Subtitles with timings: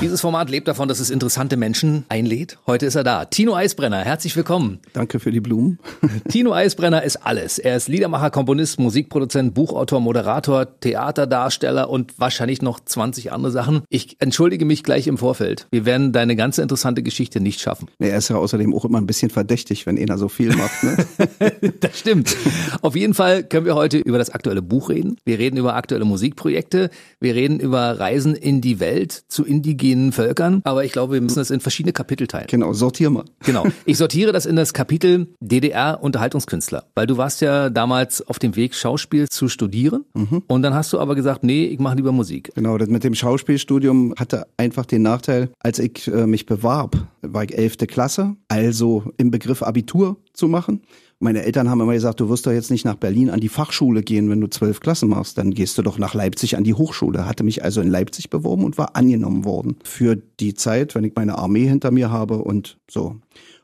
[0.00, 2.56] Dieses Format lebt davon, dass es interessante Menschen einlädt.
[2.66, 3.26] Heute ist er da.
[3.26, 4.78] Tino Eisbrenner, herzlich willkommen.
[4.94, 5.78] Danke für die Blumen.
[6.30, 7.58] Tino Eisbrenner ist alles.
[7.58, 13.82] Er ist Liedermacher, Komponist, Musikproduzent, Buchautor, Moderator, Theaterdarsteller und wahrscheinlich noch 20 andere Sachen.
[13.90, 15.66] Ich entschuldige mich gleich im Vorfeld.
[15.70, 17.88] Wir werden deine ganze interessante Geschichte nicht schaffen.
[17.98, 20.82] Er ist ja außerdem auch immer ein bisschen verdächtig, wenn einer so viel macht.
[20.82, 21.72] Ne?
[21.80, 22.34] das stimmt.
[22.80, 25.18] Auf jeden Fall können wir heute über das aktuelle Buch reden.
[25.26, 26.88] Wir reden über aktuelle Musikprojekte.
[27.20, 30.60] Wir reden über Reisen in die Welt zu indigenen indigenen Völkern.
[30.64, 32.46] Aber ich glaube, wir müssen das in verschiedene Kapitel teilen.
[32.48, 33.24] Genau, sortier mal.
[33.44, 33.66] Genau.
[33.84, 36.84] Ich sortiere das in das Kapitel DDR-Unterhaltungskünstler.
[36.94, 40.04] Weil du warst ja damals auf dem Weg, Schauspiel zu studieren.
[40.14, 40.42] Mhm.
[40.46, 42.52] Und dann hast du aber gesagt, nee, ich mache lieber Musik.
[42.54, 47.44] Genau, das mit dem Schauspielstudium hatte einfach den Nachteil, als ich äh, mich bewarb, war
[47.44, 50.82] ich elfte Klasse, also im Begriff Abitur zu machen.
[51.22, 54.02] Meine Eltern haben immer gesagt, du wirst doch jetzt nicht nach Berlin an die Fachschule
[54.02, 55.36] gehen, wenn du zwölf Klassen machst.
[55.36, 57.26] Dann gehst du doch nach Leipzig an die Hochschule.
[57.26, 61.14] Hatte mich also in Leipzig beworben und war angenommen worden für die Zeit, wenn ich
[61.14, 63.16] meine Armee hinter mir habe und so.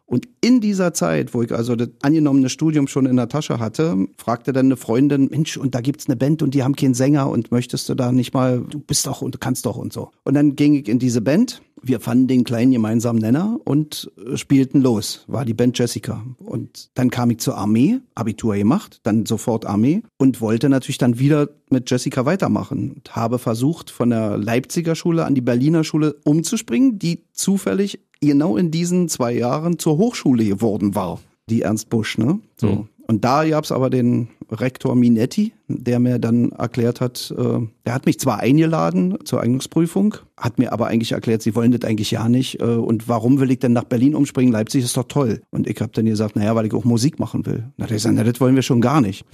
[0.07, 4.07] Und in dieser Zeit, wo ich also das angenommene Studium schon in der Tasche hatte,
[4.17, 7.29] fragte dann eine Freundin, Mensch, und da gibt's eine Band und die haben keinen Sänger
[7.29, 10.13] und möchtest du da nicht mal, du bist doch und kannst doch und so.
[10.23, 11.61] Und dann ging ich in diese Band.
[11.83, 15.25] Wir fanden den kleinen gemeinsamen Nenner und spielten los.
[15.27, 16.25] War die Band Jessica.
[16.39, 21.19] Und dann kam ich zur Armee, Abitur gemacht, dann sofort Armee und wollte natürlich dann
[21.19, 22.93] wieder mit Jessica weitermachen.
[22.93, 28.57] Und habe versucht, von der Leipziger Schule an die Berliner Schule umzuspringen, die zufällig genau
[28.57, 32.41] in diesen zwei Jahren zur Hochschule geworden war, die Ernst Busch, ne?
[32.57, 32.69] So.
[32.69, 32.89] Mhm.
[33.09, 38.07] Und da gab's aber den Rektor Minetti, der mir dann erklärt hat, äh, der hat
[38.07, 42.29] mich zwar eingeladen zur Eignungsprüfung, hat mir aber eigentlich erklärt, sie wollen das eigentlich ja
[42.29, 42.61] nicht.
[42.61, 44.53] Äh, und warum will ich denn nach Berlin umspringen?
[44.53, 45.41] Leipzig ist doch toll.
[45.51, 47.65] Und ich habe dann gesagt, naja, weil ich auch Musik machen will.
[47.77, 49.25] Na, der gesagt, na, das wollen wir schon gar nicht.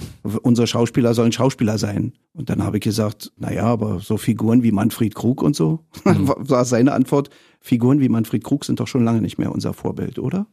[0.42, 2.12] Unsere Schauspieler sollen Schauspieler sein.
[2.34, 6.30] Und dann habe ich gesagt, naja, aber so Figuren wie Manfred Krug und so, mhm.
[6.36, 7.30] war seine Antwort,
[7.64, 10.46] Figuren wie Manfred Krug sind doch schon lange nicht mehr unser Vorbild, oder?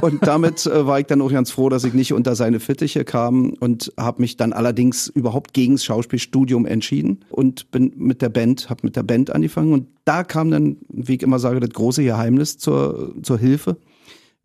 [0.00, 2.60] und, und, damit äh, war ich dann auch ganz froh, dass ich nicht unter seine
[2.60, 8.22] Fittiche kam und habe mich dann allerdings überhaupt gegen das Schauspielstudium entschieden und bin mit
[8.22, 11.58] der Band, habe mit der Band angefangen und da kam dann, wie ich immer sage,
[11.58, 13.76] das große Geheimnis zur, zur Hilfe.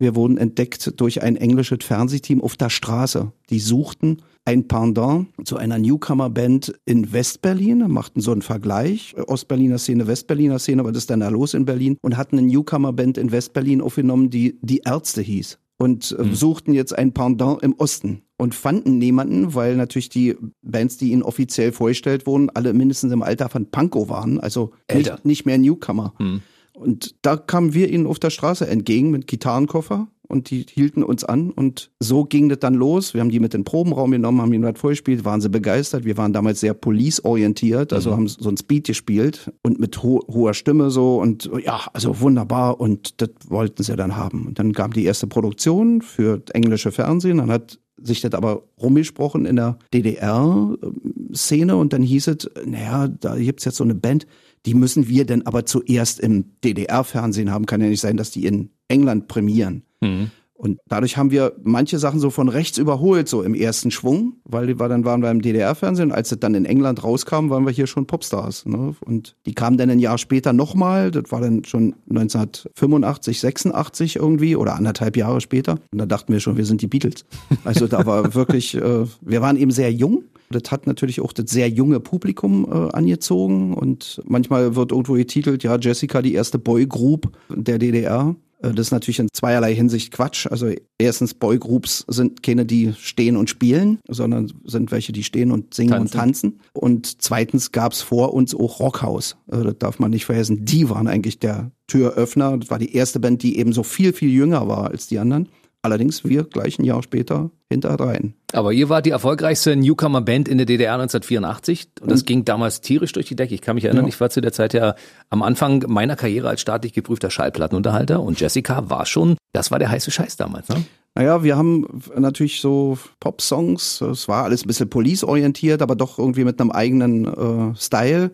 [0.00, 3.30] Wir wurden entdeckt durch ein englisches Fernsehteam auf der Straße.
[3.50, 10.06] Die suchten ein Pendant zu einer Newcomer-Band in Westberlin, machten so einen Vergleich, Ostberliner Szene,
[10.06, 11.96] Westberliner Szene, was ist denn da los in Berlin?
[12.02, 15.58] Und hatten eine Newcomer-Band in Westberlin aufgenommen, die die Ärzte hieß.
[15.78, 16.34] Und mhm.
[16.34, 21.22] suchten jetzt ein Pendant im Osten und fanden niemanden, weil natürlich die Bands, die ihnen
[21.22, 26.14] offiziell vorgestellt wurden, alle mindestens im Alter von Pankow waren, also nicht, nicht, mehr Newcomer.
[26.18, 26.42] Mhm.
[26.82, 31.24] Und da kamen wir ihnen auf der Straße entgegen mit Gitarrenkoffer und die hielten uns
[31.24, 33.12] an und so ging das dann los.
[33.12, 36.04] Wir haben die mit in den Probenraum genommen, haben ihnen was vorgespielt, waren sie begeistert.
[36.04, 38.14] Wir waren damals sehr police-orientiert, also mhm.
[38.14, 42.80] haben so ein Speed gespielt und mit ho hoher Stimme so und ja, also wunderbar
[42.80, 44.46] und das wollten sie dann haben.
[44.46, 49.44] Und dann kam die erste Produktion für englische Fernsehen, dann hat sich das aber rumgesprochen
[49.44, 54.26] in der DDR-Szene und dann hieß es, naja, da gibt's jetzt so eine Band,
[54.66, 57.66] die müssen wir denn aber zuerst im DDR-Fernsehen haben.
[57.66, 59.84] Kann ja nicht sein, dass die in England prämieren.
[60.00, 60.30] Mhm.
[60.62, 64.68] Und dadurch haben wir manche Sachen so von rechts überholt, so im ersten Schwung, weil
[64.68, 66.12] wir dann waren wir im DDR-Fernsehen.
[66.12, 68.64] Als es dann in England rauskam, waren wir hier schon Popstars.
[68.64, 68.94] Ne?
[69.04, 71.10] Und die kamen dann ein Jahr später nochmal.
[71.10, 75.80] Das war dann schon 1985, 86 irgendwie oder anderthalb Jahre später.
[75.90, 77.24] Und da dachten wir schon, wir sind die Beatles.
[77.64, 80.22] Also da war wirklich, äh, wir waren eben sehr jung.
[80.52, 85.64] Das hat natürlich auch das sehr junge Publikum äh, angezogen und manchmal wird irgendwo getitelt,
[85.64, 88.36] ja, Jessica, die erste Boygroup der DDR.
[88.62, 90.46] Äh, das ist natürlich in zweierlei Hinsicht Quatsch.
[90.46, 95.74] Also erstens, Boygroups sind keine, die stehen und spielen, sondern sind welche, die stehen und
[95.74, 96.04] singen tanzen.
[96.04, 96.60] und tanzen.
[96.72, 99.36] Und zweitens gab es vor uns auch Rockhaus.
[99.48, 100.64] Also das darf man nicht vergessen.
[100.64, 102.56] Die waren eigentlich der Türöffner.
[102.56, 105.48] Das war die erste Band, die eben so viel, viel jünger war als die anderen.
[105.84, 108.34] Allerdings wir gleich ein Jahr später hinterdrein.
[108.52, 112.82] Aber ihr wart die erfolgreichste Newcomer-Band in der DDR 1984 und das und ging damals
[112.82, 113.54] tierisch durch die Decke.
[113.54, 114.08] Ich kann mich erinnern, ja.
[114.08, 114.94] ich war zu der Zeit ja
[115.28, 119.90] am Anfang meiner Karriere als staatlich geprüfter Schallplattenunterhalter und Jessica war schon, das war der
[119.90, 120.84] heiße Scheiß damals, ne?
[121.14, 126.44] Naja, wir haben natürlich so Pop-Songs, es war alles ein bisschen police-orientiert, aber doch irgendwie
[126.44, 128.30] mit einem eigenen äh, Style.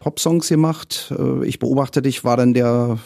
[0.00, 1.14] Pop-Songs gemacht.
[1.16, 2.98] Äh, ich beobachte dich war dann der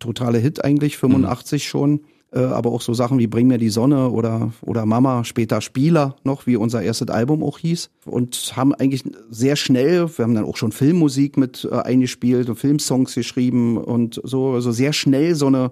[0.00, 1.68] totale Hit eigentlich, 85 mhm.
[1.68, 2.00] schon
[2.32, 6.16] äh, aber auch so Sachen wie Bring mir die Sonne oder, oder Mama, später Spieler
[6.24, 7.90] noch, wie unser erstes Album auch hieß.
[8.04, 12.56] Und haben eigentlich sehr schnell, wir haben dann auch schon Filmmusik mit äh, eingespielt und
[12.56, 15.70] Filmsongs geschrieben und so, also sehr schnell so eine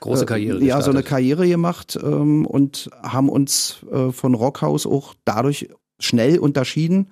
[0.00, 0.58] Große Karriere.
[0.58, 5.68] Äh, ja, so eine Karriere gemacht ähm, und haben uns äh, von Rockhaus auch dadurch
[5.98, 7.10] schnell unterschieden.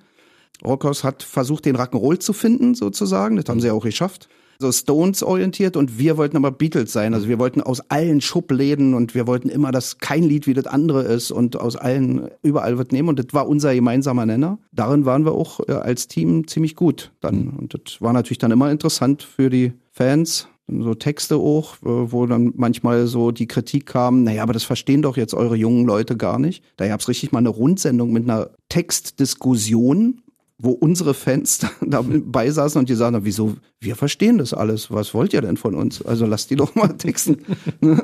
[0.65, 3.37] Rockhaus hat versucht, den Rock'n'Roll zu finden, sozusagen.
[3.37, 4.27] Das haben sie auch geschafft.
[4.61, 7.13] So Stones orientiert und wir wollten aber Beatles sein.
[7.13, 10.67] Also wir wollten aus allen Schubläden und wir wollten immer, dass kein Lied wie das
[10.67, 13.07] andere ist und aus allen überall wird nehmen.
[13.07, 14.59] Und das war unser gemeinsamer Nenner.
[14.73, 17.51] Darin waren wir auch äh, als Team ziemlich gut dann.
[17.51, 22.25] Und das war natürlich dann immer interessant für die Fans, so Texte auch, äh, wo
[22.25, 26.17] dann manchmal so die Kritik kam, naja, aber das verstehen doch jetzt eure jungen Leute
[26.17, 26.65] gar nicht.
[26.75, 30.21] Da gab es richtig mal eine Rundsendung mit einer Textdiskussion,
[30.59, 35.33] wo unsere Fans dabei saßen und die sagen, wieso, wir verstehen das alles, was wollt
[35.33, 36.05] ihr denn von uns?
[36.05, 37.39] Also lasst die doch mal texten.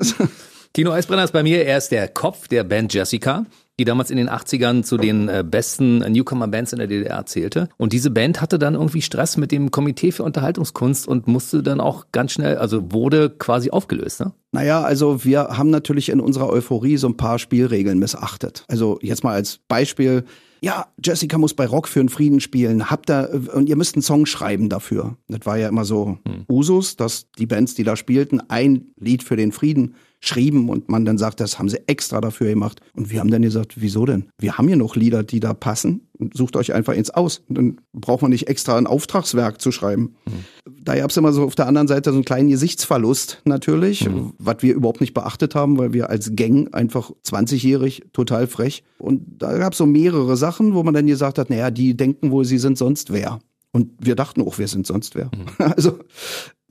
[0.73, 3.45] Tino Eisbrenner ist bei mir, er ist der Kopf der Band Jessica,
[3.79, 7.69] die damals in den 80ern zu den äh, besten Newcomer-Bands in der DDR zählte.
[7.77, 11.79] Und diese Band hatte dann irgendwie Stress mit dem Komitee für Unterhaltungskunst und musste dann
[11.79, 14.33] auch ganz schnell, also wurde quasi aufgelöst, ne?
[14.51, 18.65] Naja, also wir haben natürlich in unserer Euphorie so ein paar Spielregeln missachtet.
[18.67, 20.25] Also jetzt mal als Beispiel,
[20.61, 24.01] ja, Jessica muss bei Rock für den Frieden spielen, habt ihr, und ihr müsst einen
[24.01, 25.17] Song schreiben dafür.
[25.27, 26.45] Das war ja immer so hm.
[26.49, 31.06] Usus, dass die Bands, die da spielten, ein Lied für den Frieden schrieben und man
[31.06, 32.81] dann sagt, das haben sie extra dafür gemacht.
[32.95, 34.25] Und wir haben dann gesagt, wieso denn?
[34.39, 36.07] Wir haben hier noch Lieder, die da passen.
[36.33, 37.44] Sucht euch einfach ins aus.
[37.47, 40.15] Und dann braucht man nicht extra ein Auftragswerk zu schreiben.
[40.25, 40.73] Mhm.
[40.83, 44.33] Da gab es immer so auf der anderen Seite so einen kleinen Gesichtsverlust natürlich, mhm.
[44.38, 48.83] was wir überhaupt nicht beachtet haben, weil wir als Gang einfach 20-jährig total frech.
[48.97, 52.31] Und da gab es so mehrere Sachen, wo man dann gesagt hat, naja, die denken
[52.31, 53.39] wohl, sie sind sonst wer.
[53.71, 55.25] Und wir dachten auch, wir sind sonst wer.
[55.25, 55.45] Mhm.
[55.75, 56.00] Also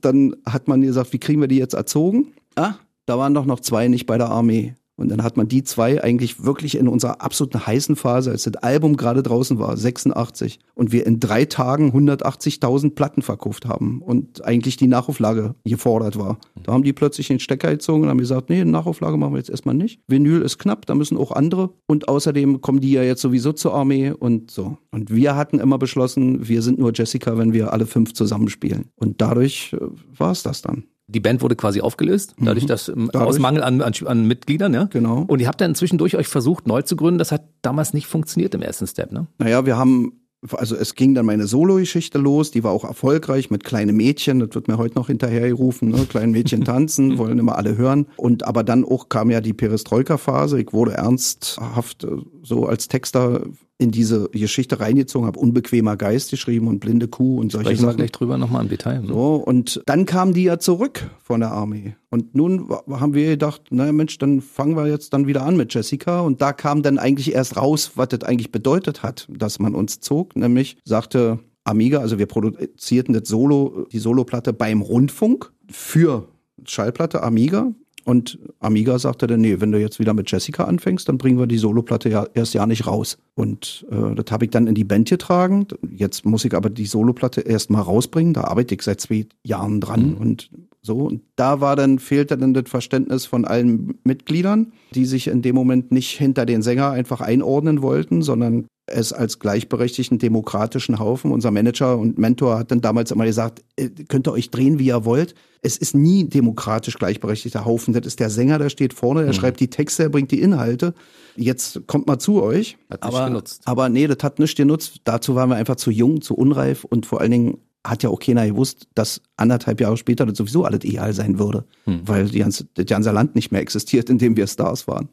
[0.01, 2.33] dann hat man gesagt, wie kriegen wir die jetzt erzogen?
[2.55, 2.75] Ah,
[3.05, 4.75] da waren doch noch zwei nicht bei der Armee.
[4.97, 8.55] Und dann hat man die zwei eigentlich wirklich in unserer absoluten heißen Phase, als das
[8.55, 14.45] Album gerade draußen war, 86, und wir in drei Tagen 180.000 Platten verkauft haben und
[14.45, 16.37] eigentlich die Nachauflage gefordert war.
[16.63, 19.49] Da haben die plötzlich den Stecker gezogen und haben gesagt, nee, Nachauflage machen wir jetzt
[19.49, 19.99] erstmal nicht.
[20.07, 21.71] Vinyl ist knapp, da müssen auch andere.
[21.87, 24.77] Und außerdem kommen die ja jetzt sowieso zur Armee und so.
[24.91, 28.91] Und wir hatten immer beschlossen, wir sind nur Jessica, wenn wir alle fünf zusammenspielen.
[28.95, 29.79] Und dadurch äh,
[30.17, 30.85] war es das dann.
[31.07, 32.67] Die Band wurde quasi aufgelöst, dadurch, mhm.
[32.67, 33.13] dass dadurch.
[33.13, 34.85] aus Mangel an, an, an, Mitgliedern, ja.
[34.85, 35.23] Genau.
[35.27, 37.19] Und ihr habt dann zwischendurch euch versucht, neu zu gründen.
[37.19, 39.27] Das hat damals nicht funktioniert im ersten Step, ne?
[39.37, 43.63] Naja, wir haben, also es ging dann meine Solo-Geschichte los, die war auch erfolgreich mit
[43.63, 46.07] kleinen Mädchen, das wird mir heute noch hinterhergerufen, ne?
[46.09, 48.07] kleinen Mädchen tanzen, wollen immer alle hören.
[48.17, 50.59] Und aber dann auch kam ja die Perestroika-Phase.
[50.59, 53.43] Ich wurde ernsthaft äh, so als Texter
[53.77, 57.93] in diese Geschichte reingezogen, habe unbequemer Geist geschrieben und blinde Kuh und solche Sprechen Sachen.
[57.93, 59.03] wir gleich drüber nochmal im Detail.
[59.05, 61.95] So, und dann kamen die ja zurück von der Armee.
[62.09, 65.73] Und nun haben wir gedacht, naja Mensch, dann fangen wir jetzt dann wieder an mit
[65.73, 66.21] Jessica.
[66.21, 69.99] Und da kam dann eigentlich erst raus, was das eigentlich bedeutet hat, dass man uns
[69.99, 70.35] zog.
[70.37, 76.29] Nämlich sagte Amiga, also wir produzierten das Solo, die Soloplatte beim Rundfunk für
[76.63, 77.73] Schallplatte Amiga
[78.05, 81.47] und Amiga sagte dann, nee, wenn du jetzt wieder mit Jessica anfängst, dann bringen wir
[81.47, 83.17] die Soloplatte ja erst ja nicht raus.
[83.33, 85.65] Und äh, das habe ich dann in die Band getragen.
[85.89, 88.35] Jetzt muss ich aber die Soloplatte erst mal rausbringen.
[88.35, 90.17] Da arbeite ich seit zwei Jahren dran mhm.
[90.17, 90.51] und
[90.83, 90.97] so.
[90.97, 95.55] Und da war dann, fehlte dann das Verständnis von allen Mitgliedern, die sich in dem
[95.55, 101.31] Moment nicht hinter den Sänger einfach einordnen wollten, sondern es als gleichberechtigten demokratischen Haufen.
[101.31, 104.87] Unser Manager und Mentor hat dann damals immer gesagt, äh, könnt ihr euch drehen, wie
[104.87, 105.33] ihr wollt.
[105.61, 107.93] Es ist nie demokratisch gleichberechtigter Haufen.
[107.93, 109.37] Das ist der Sänger, der steht vorne, der mhm.
[109.37, 110.93] schreibt die Texte, der bringt die Inhalte.
[111.35, 112.77] Jetzt kommt mal zu euch.
[112.89, 113.61] Hat nicht aber, genutzt.
[113.65, 115.01] Aber nee, das hat nicht genutzt.
[115.03, 118.19] Dazu waren wir einfach zu jung, zu unreif und vor allen Dingen hat ja auch
[118.19, 122.01] keiner gewusst, dass anderthalb Jahre später das sowieso alles egal sein würde, hm.
[122.05, 125.09] weil die ganze, das ganze Land nicht mehr existiert, in dem wir Stars waren.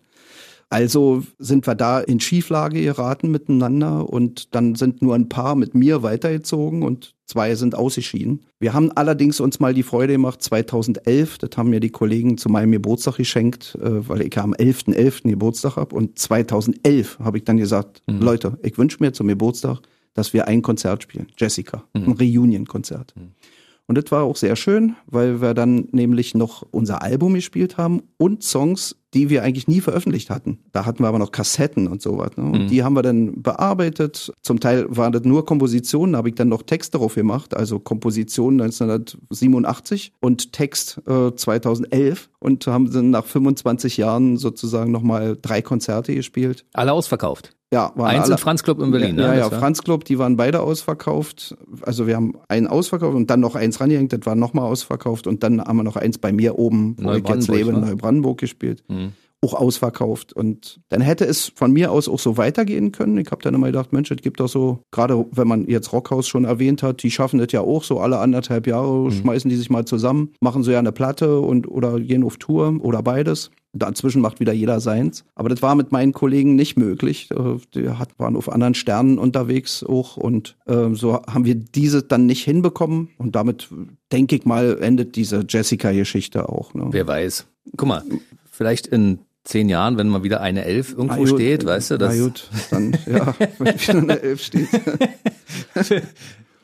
[0.73, 5.75] Also sind wir da in Schieflage geraten miteinander und dann sind nur ein paar mit
[5.75, 8.47] mir weitergezogen und zwei sind ausgeschieden.
[8.59, 12.49] Wir haben allerdings uns mal die Freude gemacht, 2011, das haben mir die Kollegen zu
[12.49, 14.95] meinem Geburtstag geschenkt, äh, weil ich am 11.11.
[14.95, 15.29] .11.
[15.29, 18.21] Geburtstag habe und 2011 habe ich dann gesagt, mhm.
[18.21, 19.81] Leute, ich wünsche mir zum Geburtstag,
[20.15, 22.05] dass wir ein Konzert spielen, Jessica, mhm.
[22.05, 23.13] ein Reunion-Konzert.
[23.15, 23.33] Mhm.
[23.93, 28.01] Und das war auch sehr schön, weil wir dann nämlich noch unser Album gespielt haben
[28.17, 30.61] und Songs, die wir eigentlich nie veröffentlicht hatten.
[30.73, 32.31] Da hatten wir aber noch Kassetten und sowas.
[32.39, 32.45] Ne?
[32.45, 32.69] Und mhm.
[32.69, 34.33] die haben wir dann bearbeitet.
[34.41, 37.81] Zum Teil waren das nur Kompositionen, da habe ich dann noch Text darauf gemacht, also
[37.81, 45.61] Komposition 1987 und Text äh, 2011 und haben dann nach 25 Jahren sozusagen nochmal drei
[45.61, 46.65] Konzerte gespielt.
[46.73, 47.55] Alle ausverkauft.
[47.73, 49.19] Ja, waren Eins alle, im Franz Club in Berlin.
[49.19, 49.39] Ja, ne?
[49.39, 51.57] ja, ja Franz Club, die waren beide ausverkauft.
[51.81, 55.43] Also wir haben einen ausverkauft und dann noch eins rangehängt, das war nochmal ausverkauft und
[55.43, 57.87] dann haben wir noch eins bei mir oben, wo ich jetzt lebe, in ne?
[57.87, 58.85] Neubrandenburg gespielt.
[58.89, 59.13] Mhm.
[59.45, 60.33] Auch ausverkauft.
[60.33, 63.19] Und dann hätte es von mir aus auch so weitergehen können.
[63.19, 66.29] Ich habe dann immer gedacht, Mensch, es gibt doch so, gerade wenn man jetzt Rockhaus
[66.29, 69.11] schon erwähnt hat, die schaffen das ja auch so alle anderthalb Jahre, mhm.
[69.11, 72.79] schmeißen die sich mal zusammen, machen so ja eine Platte und oder gehen auf Tour
[72.81, 73.51] oder beides.
[73.75, 75.25] Dazwischen macht wieder jeder seins.
[75.35, 77.31] Aber das war mit meinen Kollegen nicht möglich.
[77.31, 82.27] Äh, die waren auf anderen Sternen unterwegs auch und äh, so haben wir diese dann
[82.27, 83.09] nicht hinbekommen.
[83.19, 83.69] Und damit,
[84.13, 86.75] denke ich mal, endet diese Jessica-Geschichte auch.
[86.75, 86.89] Ne?
[86.91, 87.47] Wer weiß.
[87.77, 88.05] Guck mal,
[88.51, 92.17] vielleicht in zehn Jahren, wenn mal wieder eine Elf irgendwo gut, steht, weißt du, das.
[92.17, 94.69] Na gut, dann, ja, wenn wieder eine Elf steht.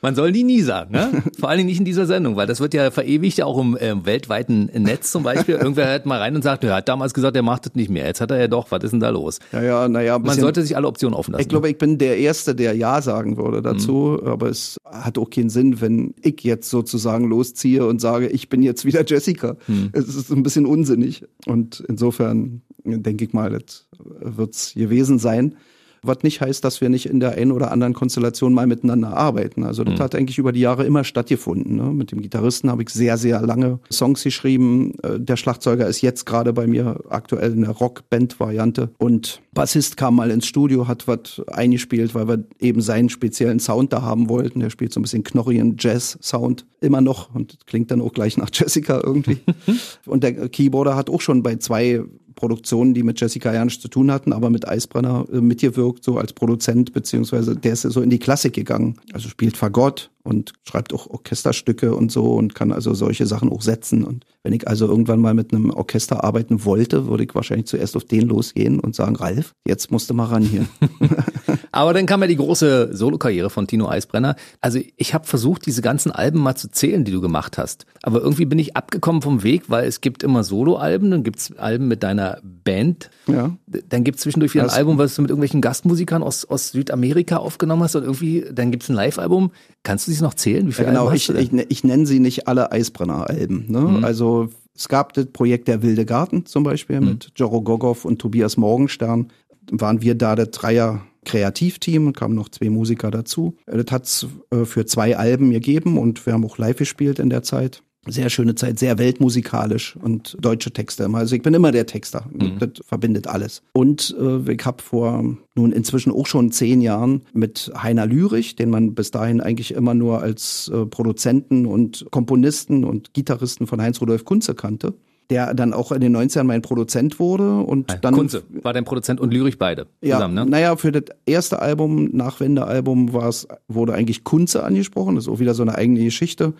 [0.01, 1.23] Man soll die nie sagen, ne?
[1.39, 4.05] Vor allen Dingen nicht in dieser Sendung, weil das wird ja verewigt, auch im äh,
[4.05, 5.55] weltweiten Netz zum Beispiel.
[5.61, 8.07] Irgendwer hört mal rein und sagt, er hat damals gesagt, er macht das nicht mehr.
[8.07, 9.41] Jetzt hat er ja doch, was ist denn da los?
[9.53, 10.19] Ja, ja, naja.
[10.19, 11.43] Man sollte sich alle Optionen offen lassen.
[11.43, 14.29] Ich glaube, ich bin der Erste, der Ja sagen würde dazu, mhm.
[14.29, 18.63] aber es hat auch keinen Sinn, wenn ich jetzt sozusagen losziehe und sage, ich bin
[18.63, 19.57] jetzt wieder Jessica.
[19.67, 19.91] Mhm.
[19.93, 21.25] Es ist ein bisschen unsinnig.
[21.47, 23.89] Und insofern denke ich mal, das
[24.21, 25.57] wird's gewesen sein.
[26.03, 29.65] Was nicht heißt, dass wir nicht in der einen oder anderen Konstellation mal miteinander arbeiten.
[29.65, 30.03] Also das mhm.
[30.03, 31.77] hat eigentlich über die Jahre immer stattgefunden.
[31.77, 31.85] Ne?
[31.85, 34.95] Mit dem Gitarristen habe ich sehr, sehr lange Songs geschrieben.
[35.03, 38.91] Äh, der Schlagzeuger ist jetzt gerade bei mir aktuell in der Rockband-Variante.
[38.99, 43.93] Und Bassist kam mal ins Studio, hat was eingespielt, weil wir eben seinen speziellen Sound
[43.93, 44.61] da haben wollten.
[44.61, 48.51] Der spielt so ein bisschen knorrigen Jazz-Sound immer noch und klingt dann auch gleich nach
[48.53, 49.39] Jessica irgendwie.
[50.07, 52.03] und der Keyboarder hat auch schon bei zwei
[52.39, 56.19] Produktionen, die mit Jessica ja nichts zu tun hatten, aber mit Eisbrenner äh, mitgewirkt, so
[56.19, 58.97] als Produzent, beziehungsweise der ist so in die Klassik gegangen.
[59.13, 63.63] Also spielt Fagott und schreibt auch Orchesterstücke und so und kann also solche Sachen auch
[63.63, 64.05] setzen.
[64.05, 67.97] Und wenn ich also irgendwann mal mit einem Orchester arbeiten wollte, würde ich wahrscheinlich zuerst
[67.97, 70.67] auf den losgehen und sagen, Ralf, jetzt musst du mal ran hier.
[71.73, 74.37] Aber dann kam ja die große Solokarriere von Tino Eisbrenner.
[74.61, 77.87] Also ich habe versucht, diese ganzen Alben mal zu zählen, die du gemacht hast.
[78.03, 81.89] Aber irgendwie bin ich abgekommen vom Weg, weil es gibt immer Soloalben, dann gibt's Alben
[81.89, 83.11] mit deiner Band.
[83.27, 83.57] Ja.
[83.67, 87.83] Dann gibt's zwischendurch wieder ein Album, was du mit irgendwelchen Gastmusikern aus, aus Südamerika aufgenommen
[87.83, 89.53] hast und irgendwie, dann gibt's ein Live-Album.
[89.83, 90.67] Kannst du dich noch zählen?
[90.67, 93.67] Wie viele ja, genau, ich, ich, ich nenne sie nicht alle Eisbrenner-Alben.
[93.69, 93.81] Ne?
[93.81, 94.05] Mhm.
[94.05, 97.07] Also es gab das Projekt Der Wilde Garten zum Beispiel mhm.
[97.07, 99.33] mit Joro Gogow und Tobias Morgenstern.
[99.71, 103.57] Waren wir da der Dreier Kreativteam, kamen noch zwei Musiker dazu.
[103.67, 107.29] Das hat es äh, für zwei Alben gegeben und wir haben auch live gespielt in
[107.29, 107.83] der Zeit.
[108.09, 111.09] Sehr schöne Zeit, sehr weltmusikalisch und deutsche Texte.
[111.13, 112.27] Also ich bin immer der Texter.
[112.33, 112.59] Mhm.
[112.59, 113.63] Das verbindet alles.
[113.73, 115.25] Und äh, ich habe vor
[115.55, 119.95] nun inzwischen auch schon zehn Jahren mit Heiner Lürich, den man bis dahin eigentlich immer
[119.95, 124.95] nur als äh, Produzenten und Komponisten und Gitarristen von Heinz Rudolf Kunze kannte,
[125.31, 128.85] der dann auch in den 90ern mein Produzent wurde und Nein, dann Kunze war dein
[128.85, 130.51] Produzent und Lyrik beide zusammen, ja, ne?
[130.51, 135.17] Naja, für das erste Album, Nachwendealbum, war es, wurde eigentlich Kunze angesprochen.
[135.17, 136.55] Das ist auch wieder so eine eigene Geschichte.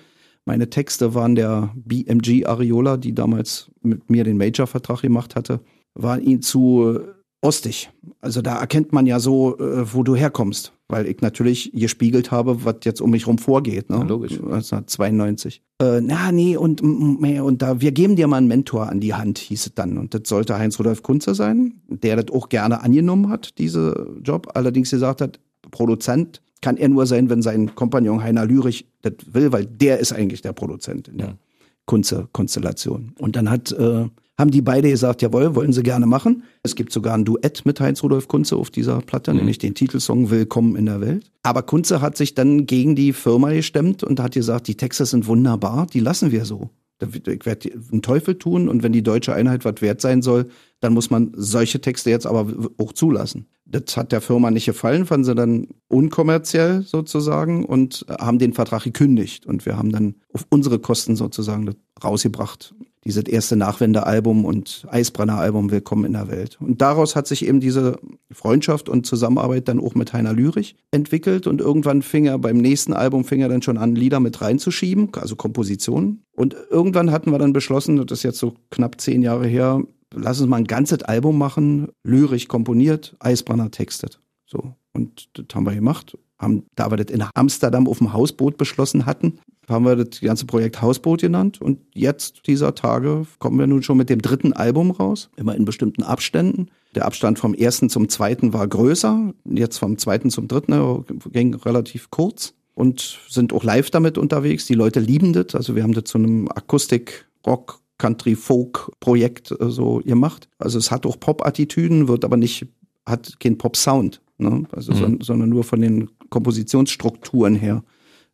[0.49, 5.61] Meine Texte waren der BMG Ariola, die damals mit mir den Major-Vertrag gemacht hatte,
[5.93, 7.01] waren ihn zu
[7.43, 7.91] ostig.
[8.23, 12.65] Also da erkennt man ja so, äh, wo du herkommst, weil ich natürlich gespiegelt habe,
[12.65, 13.91] was jetzt um mich rum vorgeht.
[13.91, 13.97] Ne?
[13.97, 14.33] Ja, logisch.
[14.39, 15.61] 1992.
[15.83, 19.37] Äh, na, nee, und, und da, wir geben dir mal einen Mentor an die Hand,
[19.37, 19.99] hieß es dann.
[19.99, 24.53] Und das sollte Heinz-Rudolf Kunze sein, der das auch gerne angenommen hat, diese Job.
[24.55, 25.41] Allerdings gesagt hat,
[25.71, 30.13] Produzent kann er nur sein, wenn sein Kompagnon Heiner Lürich das will, weil der ist
[30.13, 31.39] eigentlich der Produzent in der ja.
[31.87, 33.13] Kunze-Konstellation.
[33.19, 34.07] Und dann hat äh,
[34.39, 36.45] haben die beide gesagt, jawohl, wollen sie gerne machen.
[36.63, 39.39] Es gibt sogar ein Duett mit Heinz-Rudolf Kunze auf dieser Platte, mhm.
[39.39, 41.31] nämlich den Titelsong Willkommen in der Welt.
[41.43, 45.27] Aber Kunze hat sich dann gegen die Firma gestemmt und hat gesagt, die Texte sind
[45.27, 46.71] wunderbar, die lassen wir so.
[47.01, 50.49] Ich werde einen Teufel tun und wenn die deutsche Einheit was wert sein soll,
[50.81, 53.47] dann muss man solche Texte jetzt aber auch zulassen.
[53.71, 58.83] Das hat der Firma nicht gefallen, fanden sie dann unkommerziell sozusagen und haben den Vertrag
[58.83, 59.45] gekündigt.
[59.45, 62.75] Und wir haben dann auf unsere Kosten sozusagen das rausgebracht
[63.09, 66.59] dieses erste Nachwendealbum und Eisbrenner-Album Willkommen in der Welt.
[66.61, 67.99] Und daraus hat sich eben diese
[68.31, 72.93] Freundschaft und Zusammenarbeit dann auch mit Heiner Lürich entwickelt und irgendwann fing er beim nächsten
[72.93, 76.25] Album fing er dann schon an, Lieder mit reinzuschieben, also Kompositionen.
[76.33, 79.83] Und irgendwann hatten wir dann beschlossen, das ist jetzt so knapp zehn Jahre her,
[80.15, 84.21] lass uns mal ein ganzes Album machen, lyrisch komponiert, Eisbrenner textet.
[84.47, 84.75] So.
[84.93, 89.07] Und das haben wir gemacht haben, da wir das in Amsterdam auf dem Hausboot beschlossen
[89.07, 91.61] hatten, haben wir das ganze Projekt Hausboot genannt.
[91.61, 95.65] Und jetzt dieser Tage kommen wir nun schon mit dem dritten Album raus, immer in
[95.65, 96.69] bestimmten Abständen.
[96.95, 101.55] Der Abstand vom ersten zum zweiten war größer, jetzt vom zweiten zum dritten äh, ging
[101.55, 104.67] relativ kurz und sind auch live damit unterwegs.
[104.67, 105.55] Die Leute lieben das.
[105.55, 110.49] Also wir haben das zu einem Akustik-Rock Country Folk Projekt äh, so gemacht.
[110.59, 112.67] Also es hat auch Pop-Attitüden, wird aber nicht,
[113.07, 114.65] hat kein Pop-Sound, ne?
[114.73, 115.21] Also, mhm.
[115.21, 117.83] sondern nur von den Kompositionsstrukturen her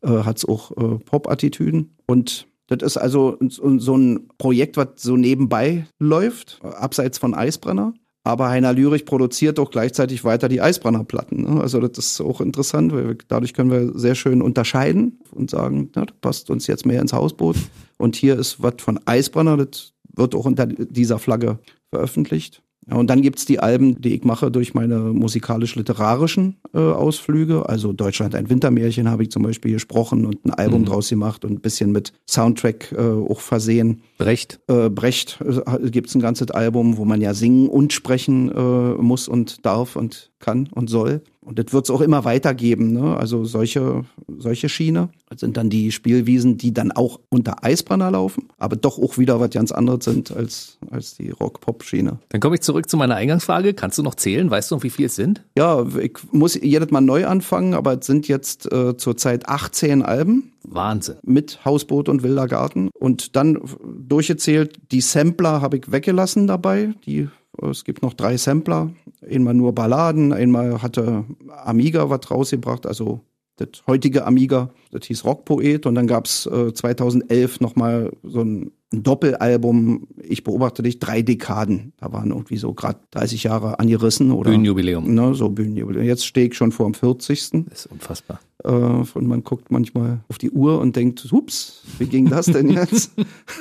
[0.02, 1.96] äh, hat es auch äh, Pop-Attitüden.
[2.06, 7.92] Und Das ist also so ein Projekt, was so nebenbei läuft, abseits von Eisbrenner.
[8.26, 11.42] Aber Heiner Lürich produziert auch gleichzeitig weiter die Eisbrennerplatten.
[11.42, 11.60] Ne?
[11.60, 15.90] Also das ist auch interessant, weil wir, dadurch können wir sehr schön unterscheiden und sagen,
[15.94, 17.56] na, das passt uns jetzt mehr ins Hausboot.
[17.98, 21.58] Und hier ist was von Eisbrenner, das wird auch unter dieser Flagge
[21.90, 22.62] veröffentlicht.
[22.90, 27.68] Und dann gibt's die Alben, die ich mache durch meine musikalisch-literarischen äh, Ausflüge.
[27.68, 30.86] Also Deutschland ein Wintermärchen habe ich zum Beispiel gesprochen und ein Album mhm.
[30.86, 34.02] draus gemacht und ein bisschen mit Soundtrack äh, auch versehen.
[34.18, 34.60] Brecht?
[34.68, 39.28] Äh, Brecht äh, gibt's ein ganzes Album, wo man ja singen und sprechen äh, muss
[39.28, 41.22] und darf und kann und soll.
[41.44, 42.92] Und das wird es auch immer weitergeben.
[42.92, 43.16] Ne?
[43.16, 44.04] Also solche,
[44.38, 45.10] solche Schiene.
[45.28, 49.40] Das sind dann die Spielwiesen, die dann auch unter Eisbrenner laufen, aber doch auch wieder
[49.40, 52.18] was ganz anderes sind als, als die Rock-Pop-Schiene.
[52.30, 53.74] Dann komme ich zurück zu meiner Eingangsfrage.
[53.74, 54.50] Kannst du noch zählen?
[54.50, 55.44] Weißt du noch, wie viel es sind?
[55.56, 60.52] Ja, ich muss jedes Mal neu anfangen, aber es sind jetzt äh, zurzeit 18 Alben.
[60.66, 61.16] Wahnsinn.
[61.22, 62.88] Mit Hausboot und Wilder Garten.
[62.98, 66.94] Und dann durchgezählt, die Sampler habe ich weggelassen dabei.
[67.06, 67.28] Die
[67.70, 68.90] es gibt noch drei Sampler.
[69.28, 73.20] Einmal nur Balladen, einmal hatte Amiga was rausgebracht, also
[73.56, 75.86] das heutige Amiga, das hieß Rockpoet.
[75.86, 81.92] Und dann gab's äh, 2011 nochmal so ein, ein Doppelalbum, Ich beobachte dich, drei Dekaden.
[81.98, 84.32] Da waren irgendwie so gerade 30 Jahre angerissen.
[84.32, 85.14] Oder, Bühnenjubiläum.
[85.14, 86.04] Ne, so Bühnenjubiläum.
[86.04, 87.50] Jetzt stehe ich schon vor dem 40.
[87.68, 88.40] Das ist unfassbar.
[88.64, 92.70] Äh, und man guckt manchmal auf die Uhr und denkt, hups, wie ging das denn
[92.70, 93.12] jetzt?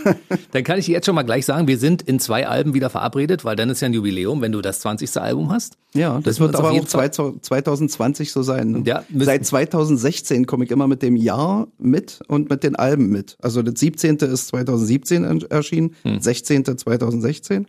[0.51, 3.43] dann kann ich jetzt schon mal gleich sagen, wir sind in zwei Alben wieder verabredet,
[3.43, 5.17] weil dann ist ja ein Jubiläum, wenn du das 20.
[5.17, 5.77] Album hast.
[5.93, 8.83] Ja, das, das wird aber auch 2020 so sein.
[8.85, 13.37] Ja, Seit 2016 komme ich immer mit dem Jahr mit und mit den Alben mit.
[13.41, 14.17] Also das 17.
[14.17, 16.19] ist 2017 erschienen, hm.
[16.19, 16.77] 16.
[16.77, 17.67] 2016.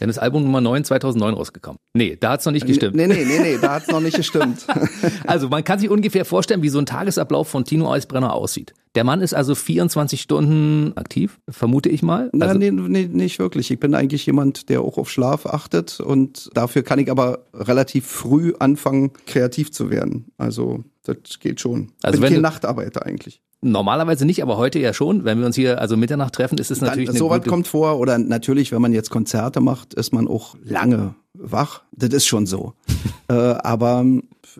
[0.00, 1.78] Dann ist Album Nummer 9 2009 rausgekommen.
[1.94, 2.96] Nee, da hat's noch nicht gestimmt.
[2.96, 4.66] Nee, nee, nee, nee, da hat's noch nicht gestimmt.
[5.26, 8.74] also man kann sich ungefähr vorstellen, wie so ein Tagesablauf von Tino Eisbrenner aussieht.
[8.94, 12.30] Der Mann ist also 24 Stunden aktiv, vermute ich mal.
[12.38, 13.70] Also Nein, nee, nee, nicht wirklich.
[13.70, 18.06] Ich bin eigentlich jemand, der auch auf Schlaf achtet und dafür kann ich aber relativ
[18.06, 20.32] früh anfangen, kreativ zu werden.
[20.36, 21.92] Also das geht schon.
[22.02, 23.40] Also bin wenn kein Nachtarbeiter eigentlich.
[23.64, 25.24] Normalerweise nicht, aber heute ja schon.
[25.24, 27.98] Wenn wir uns hier also Mitternacht treffen, ist es natürlich Dann, eine Sowas kommt vor
[28.00, 31.82] oder natürlich, wenn man jetzt Konzerte macht, ist man auch lange wach.
[31.92, 32.74] Das ist schon so.
[33.28, 34.04] äh, aber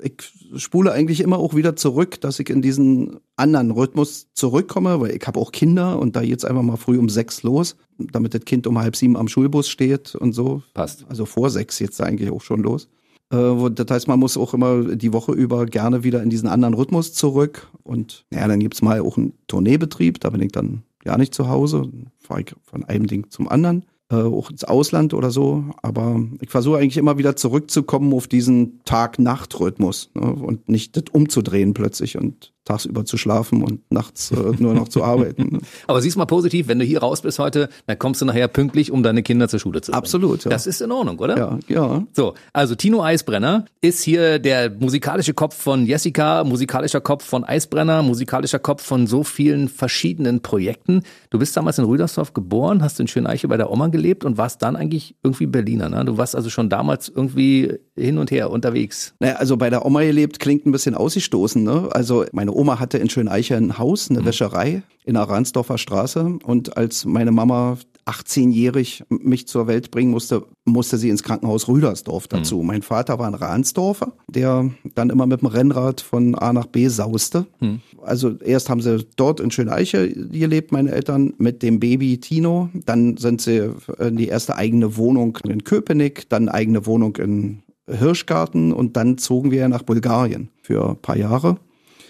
[0.02, 0.12] ich
[0.56, 5.26] spule eigentlich immer auch wieder zurück, dass ich in diesen anderen Rhythmus zurückkomme, weil ich
[5.26, 8.68] habe auch Kinder und da jetzt einfach mal früh um sechs los, damit das Kind
[8.68, 10.62] um halb sieben am Schulbus steht und so.
[10.74, 11.06] Passt.
[11.08, 12.88] Also vor sechs jetzt eigentlich auch schon los.
[13.32, 16.74] Äh, das heißt, man muss auch immer die Woche über gerne wieder in diesen anderen
[16.74, 17.68] Rhythmus zurück.
[17.82, 21.48] Und ja, dann gibt's mal auch einen Tourneebetrieb, da bin ich dann gar nicht zu
[21.48, 21.90] Hause,
[22.20, 25.64] fahre ich von einem Ding zum anderen äh, auch ins Ausland oder so.
[25.82, 30.32] Aber ich versuche eigentlich immer wieder zurückzukommen auf diesen Tag-Nacht-Rhythmus ne?
[30.32, 35.02] und nicht das umzudrehen plötzlich und tagsüber zu schlafen und nachts äh, nur noch zu
[35.04, 35.48] arbeiten.
[35.52, 35.60] Ne?
[35.86, 38.90] Aber siehst mal positiv, wenn du hier raus bist heute, dann kommst du nachher pünktlich,
[38.92, 40.02] um deine Kinder zur Schule zu bringen.
[40.02, 40.44] Absolut.
[40.44, 40.50] Ja.
[40.50, 41.36] Das ist in Ordnung, oder?
[41.36, 42.06] Ja, ja.
[42.12, 48.02] So, also Tino Eisbrenner ist hier der musikalische Kopf von Jessica, musikalischer Kopf von Eisbrenner,
[48.02, 51.02] musikalischer Kopf von so vielen verschiedenen Projekten.
[51.30, 54.62] Du bist damals in Rüdersdorf geboren, hast in Schöneiche bei der Oma gelebt und warst
[54.62, 55.88] dann eigentlich irgendwie Berliner.
[55.88, 56.04] Ne?
[56.04, 59.14] Du warst also schon damals irgendwie hin und her unterwegs.
[59.18, 61.62] Naja, also bei der Oma gelebt klingt ein bisschen ausgestoßen.
[61.62, 61.88] Ne?
[61.92, 64.26] Also meine meine Oma hatte in Schöneiche ein Haus, eine mhm.
[64.26, 66.38] Wäscherei in der Ransdorfer Straße.
[66.44, 72.28] Und als meine Mama 18-jährig mich zur Welt bringen musste, musste sie ins Krankenhaus Rüdersdorf
[72.28, 72.60] dazu.
[72.60, 72.66] Mhm.
[72.66, 76.88] Mein Vater war ein Ransdorfer, der dann immer mit dem Rennrad von A nach B
[76.88, 77.46] sauste.
[77.60, 77.80] Mhm.
[78.02, 82.68] Also erst haben sie dort in Schöneiche gelebt, meine Eltern, mit dem Baby Tino.
[82.84, 88.72] Dann sind sie in die erste eigene Wohnung in Köpenick, dann eigene Wohnung in Hirschgarten
[88.72, 91.56] und dann zogen wir nach Bulgarien für ein paar Jahre.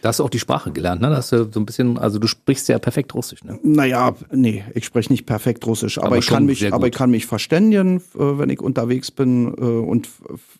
[0.02, 1.10] Da hast du auch die Sprache gelernt, ne?
[1.10, 3.60] Da hast du so ein bisschen, also du sprichst ja perfekt Russisch, ne?
[3.62, 7.12] Naja, nee, ich spreche nicht perfekt Russisch, aber, aber ich kann mich, aber ich kann
[7.12, 9.54] mich verständigen, äh, wenn ich unterwegs bin.
[9.56, 10.08] Äh, und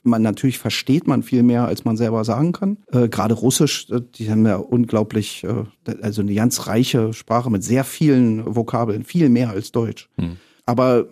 [0.04, 2.76] man natürlich versteht man viel mehr, als man selber sagen kann.
[2.92, 5.44] Äh, gerade Russisch, die haben ja unglaublich,
[6.02, 10.08] also eine ganz reiche Sprache mit sehr vielen Vokabeln, viel mehr als Deutsch.
[10.18, 10.36] Hm.
[10.66, 11.06] Aber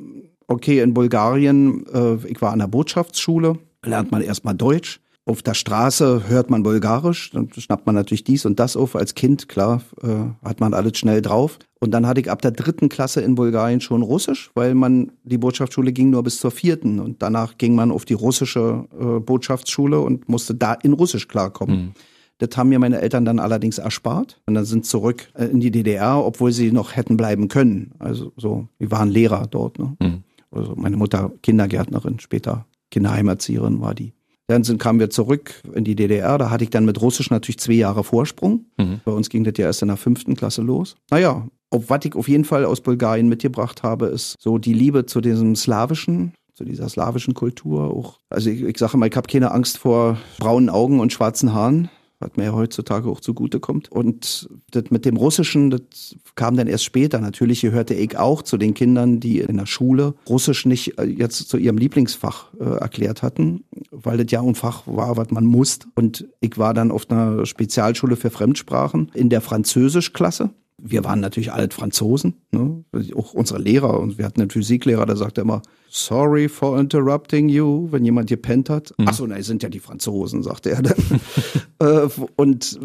[0.46, 1.84] okay, in Bulgarien,
[2.28, 7.30] ich war an der Botschaftsschule, lernt man erstmal Deutsch auf der Straße hört man Bulgarisch,
[7.30, 8.96] dann schnappt man natürlich dies und das auf.
[8.96, 10.08] Als Kind, klar, äh,
[10.44, 11.58] hat man alles schnell drauf.
[11.78, 15.38] Und dann hatte ich ab der dritten Klasse in Bulgarien schon Russisch, weil man, die
[15.38, 17.00] Botschaftsschule ging nur bis zur vierten.
[17.00, 21.76] Und danach ging man auf die russische äh, Botschaftsschule und musste da in Russisch klarkommen.
[21.76, 21.92] Mhm.
[22.38, 25.70] Das haben mir meine Eltern dann allerdings erspart und dann sind zurück äh, in die
[25.70, 27.92] DDR, obwohl sie noch hätten bleiben können.
[27.98, 29.78] Also so, die waren Lehrer dort.
[29.78, 29.96] Ne?
[30.00, 30.24] Mhm.
[30.50, 34.12] Also meine Mutter Kindergärtnerin, später Kinderheimerzieherin war die.
[34.50, 36.36] Dann sind, kamen wir zurück in die DDR.
[36.36, 38.64] Da hatte ich dann mit Russisch natürlich zwei Jahre Vorsprung.
[38.78, 39.00] Mhm.
[39.04, 40.96] Bei uns ging das ja erst in der fünften Klasse los.
[41.08, 45.06] Naja, ob, was ich auf jeden Fall aus Bulgarien mitgebracht habe, ist so die Liebe
[45.06, 48.18] zu diesem slawischen, zu dieser slawischen Kultur auch.
[48.28, 51.88] Also ich, ich sage mal, ich habe keine Angst vor braunen Augen und schwarzen Haaren
[52.20, 53.90] was mir ja heutzutage auch zugutekommt.
[53.90, 57.18] Und das mit dem Russischen, das kam dann erst später.
[57.18, 61.48] Natürlich gehörte ich auch zu den Kindern, die in der Schule Russisch nicht äh, jetzt
[61.48, 63.64] zu ihrem Lieblingsfach äh, erklärt hatten,
[64.02, 65.88] weil das ja ein Fach war, was man musste.
[65.94, 70.50] Und ich war dann auf einer Spezialschule für Fremdsprachen in der Französischklasse
[70.82, 72.84] wir waren natürlich alle Franzosen, ne?
[73.14, 77.88] auch unsere Lehrer und wir hatten einen Physiklehrer, der sagte immer, sorry for interrupting you,
[77.90, 78.92] wenn jemand gepennt hat.
[78.98, 79.06] Mhm.
[79.08, 80.96] Ach so, nein, sind ja die Franzosen, sagte er dann.
[81.82, 82.78] Äh, und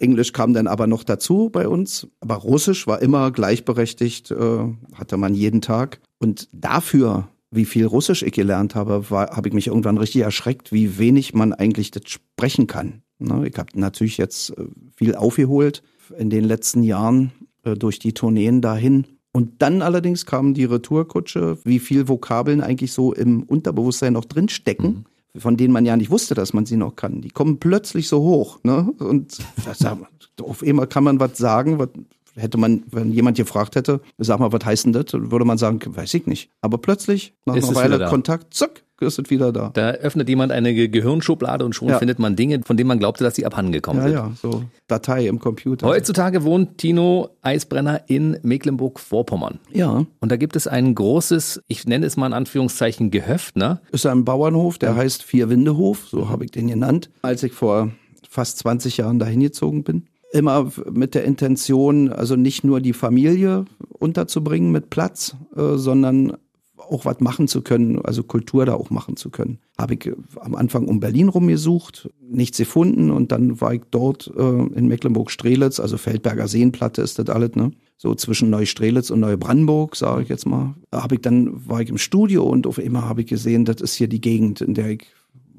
[0.00, 4.58] Englisch kam dann aber noch dazu bei uns, aber Russisch war immer gleichberechtigt, äh,
[4.92, 6.02] hatte man jeden Tag.
[6.18, 10.98] Und dafür, wie viel Russisch ich gelernt habe, habe ich mich irgendwann richtig erschreckt, wie
[10.98, 13.02] wenig man eigentlich das sprechen kann.
[13.18, 13.48] Ne?
[13.48, 15.82] Ich habe natürlich jetzt äh, viel aufgeholt
[16.18, 17.32] in den letzten Jahren
[17.64, 19.06] äh, durch die Tourneen dahin.
[19.32, 25.06] Und dann allerdings kam die Retourkutsche, wie viel Vokabeln eigentlich so im Unterbewusstsein noch drinstecken,
[25.34, 25.40] mhm.
[25.40, 27.20] von denen man ja nicht wusste, dass man sie noch kann.
[27.20, 28.60] Die kommen plötzlich so hoch.
[28.62, 28.92] Ne?
[28.98, 29.38] Und
[30.42, 31.88] auf einmal kann man was sagen, was
[32.36, 35.80] hätte man, wenn jemand gefragt hätte, sag mal, was heißt denn das, würde man sagen,
[35.84, 36.50] weiß ich nicht.
[36.60, 39.70] Aber plötzlich, nach Ist einer Weile Kontakt, zack, ist es wieder da.
[39.74, 41.98] Da öffnet jemand eine Gehirnschublade und schon ja.
[41.98, 44.16] findet man Dinge, von denen man glaubte, dass sie abhandengekommen ja, sind.
[44.16, 45.86] Ja, so Datei im Computer.
[45.86, 49.60] Heutzutage wohnt Tino Eisbrenner in Mecklenburg-Vorpommern.
[49.72, 50.06] Ja.
[50.20, 53.80] Und da gibt es ein großes, ich nenne es mal in Anführungszeichen Gehöft, ne?
[53.92, 54.96] Ist ein Bauernhof, der ja.
[54.96, 57.90] heißt Vierwindehof, so habe ich den genannt, als ich vor
[58.28, 63.64] fast 20 Jahren dahin gezogen bin immer mit der Intention, also nicht nur die Familie
[63.90, 66.36] unterzubringen mit Platz, äh, sondern
[66.76, 69.58] auch was machen zu können, also Kultur da auch machen zu können.
[69.78, 74.40] Habe ich am Anfang um Berlin rumgesucht, nichts gefunden und dann war ich dort äh,
[74.42, 77.70] in Mecklenburg-Strelitz, also Feldberger Seenplatte ist das alles, ne?
[77.96, 80.74] So zwischen Neustrelitz und Neubrandenburg, sage ich jetzt mal.
[80.92, 83.94] Habe ich dann war ich im Studio und auf einmal habe ich gesehen, das ist
[83.94, 85.06] hier die Gegend, in der ich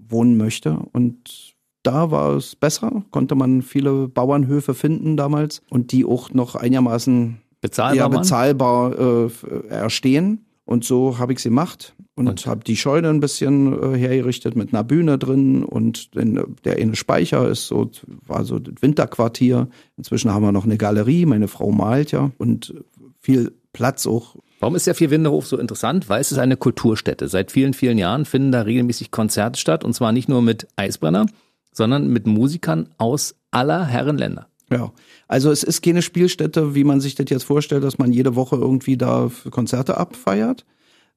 [0.10, 1.55] wohnen möchte und
[1.86, 7.38] da war es besser, konnte man viele Bauernhöfe finden damals und die auch noch einigermaßen
[7.62, 10.46] bezahlbar, ja, bezahlbar äh, erstehen.
[10.66, 12.46] Und so habe ich sie gemacht und, und?
[12.48, 16.96] habe die Scheune ein bisschen äh, hergerichtet mit einer Bühne drin und den, der eine
[16.96, 17.92] Speicher ist so,
[18.26, 19.68] war so das Winterquartier.
[19.96, 22.74] Inzwischen haben wir noch eine Galerie, meine Frau malt ja und
[23.20, 24.38] viel Platz auch.
[24.60, 26.10] Warum ist der Vierwindehof so interessant?
[26.10, 27.28] Weil es ist eine Kulturstätte.
[27.28, 31.28] Seit vielen, vielen Jahren finden da regelmäßig Konzerte statt und zwar nicht nur mit Eisbrenner,
[31.76, 34.48] sondern mit Musikern aus aller Herren Länder.
[34.72, 34.92] Ja,
[35.28, 38.56] also es ist keine Spielstätte, wie man sich das jetzt vorstellt, dass man jede Woche
[38.56, 40.66] irgendwie da Konzerte abfeiert,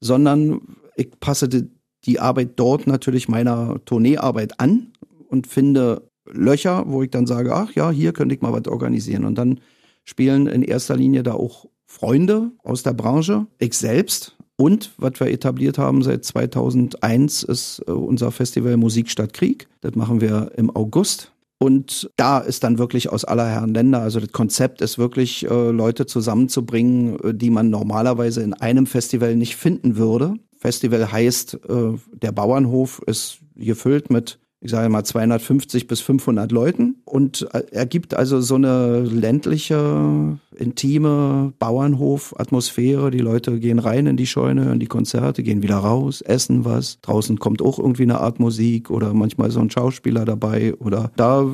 [0.00, 0.60] sondern
[0.96, 4.92] ich passe die, Arbeit dort natürlich meiner Tourneearbeit an
[5.28, 9.26] und finde Löcher, wo ich dann sage, ach ja, hier könnte ich mal was organisieren.
[9.26, 9.60] Und dann
[10.04, 14.37] spielen in erster Linie da auch Freunde aus der Branche, ich selbst.
[14.60, 19.68] Und was wir etabliert haben seit 2001 ist äh, unser Festival Musik statt Krieg.
[19.82, 24.20] Das machen wir im August und da ist dann wirklich aus aller Herren Länder, also
[24.20, 29.56] das Konzept ist wirklich, äh, Leute zusammenzubringen, äh, die man normalerweise in einem Festival nicht
[29.56, 30.34] finden würde.
[30.56, 37.46] Festival heißt, der Bauernhof ist gefüllt mit ich sage mal 250 bis 500 Leuten und
[37.52, 43.10] äh, ergibt also so eine ländliche, intime Bauernhof-Atmosphäre.
[43.10, 47.00] Die Leute gehen rein in die Scheune, hören die Konzerte, gehen wieder raus, essen was.
[47.02, 51.46] Draußen kommt auch irgendwie eine Art Musik oder manchmal so ein Schauspieler dabei oder da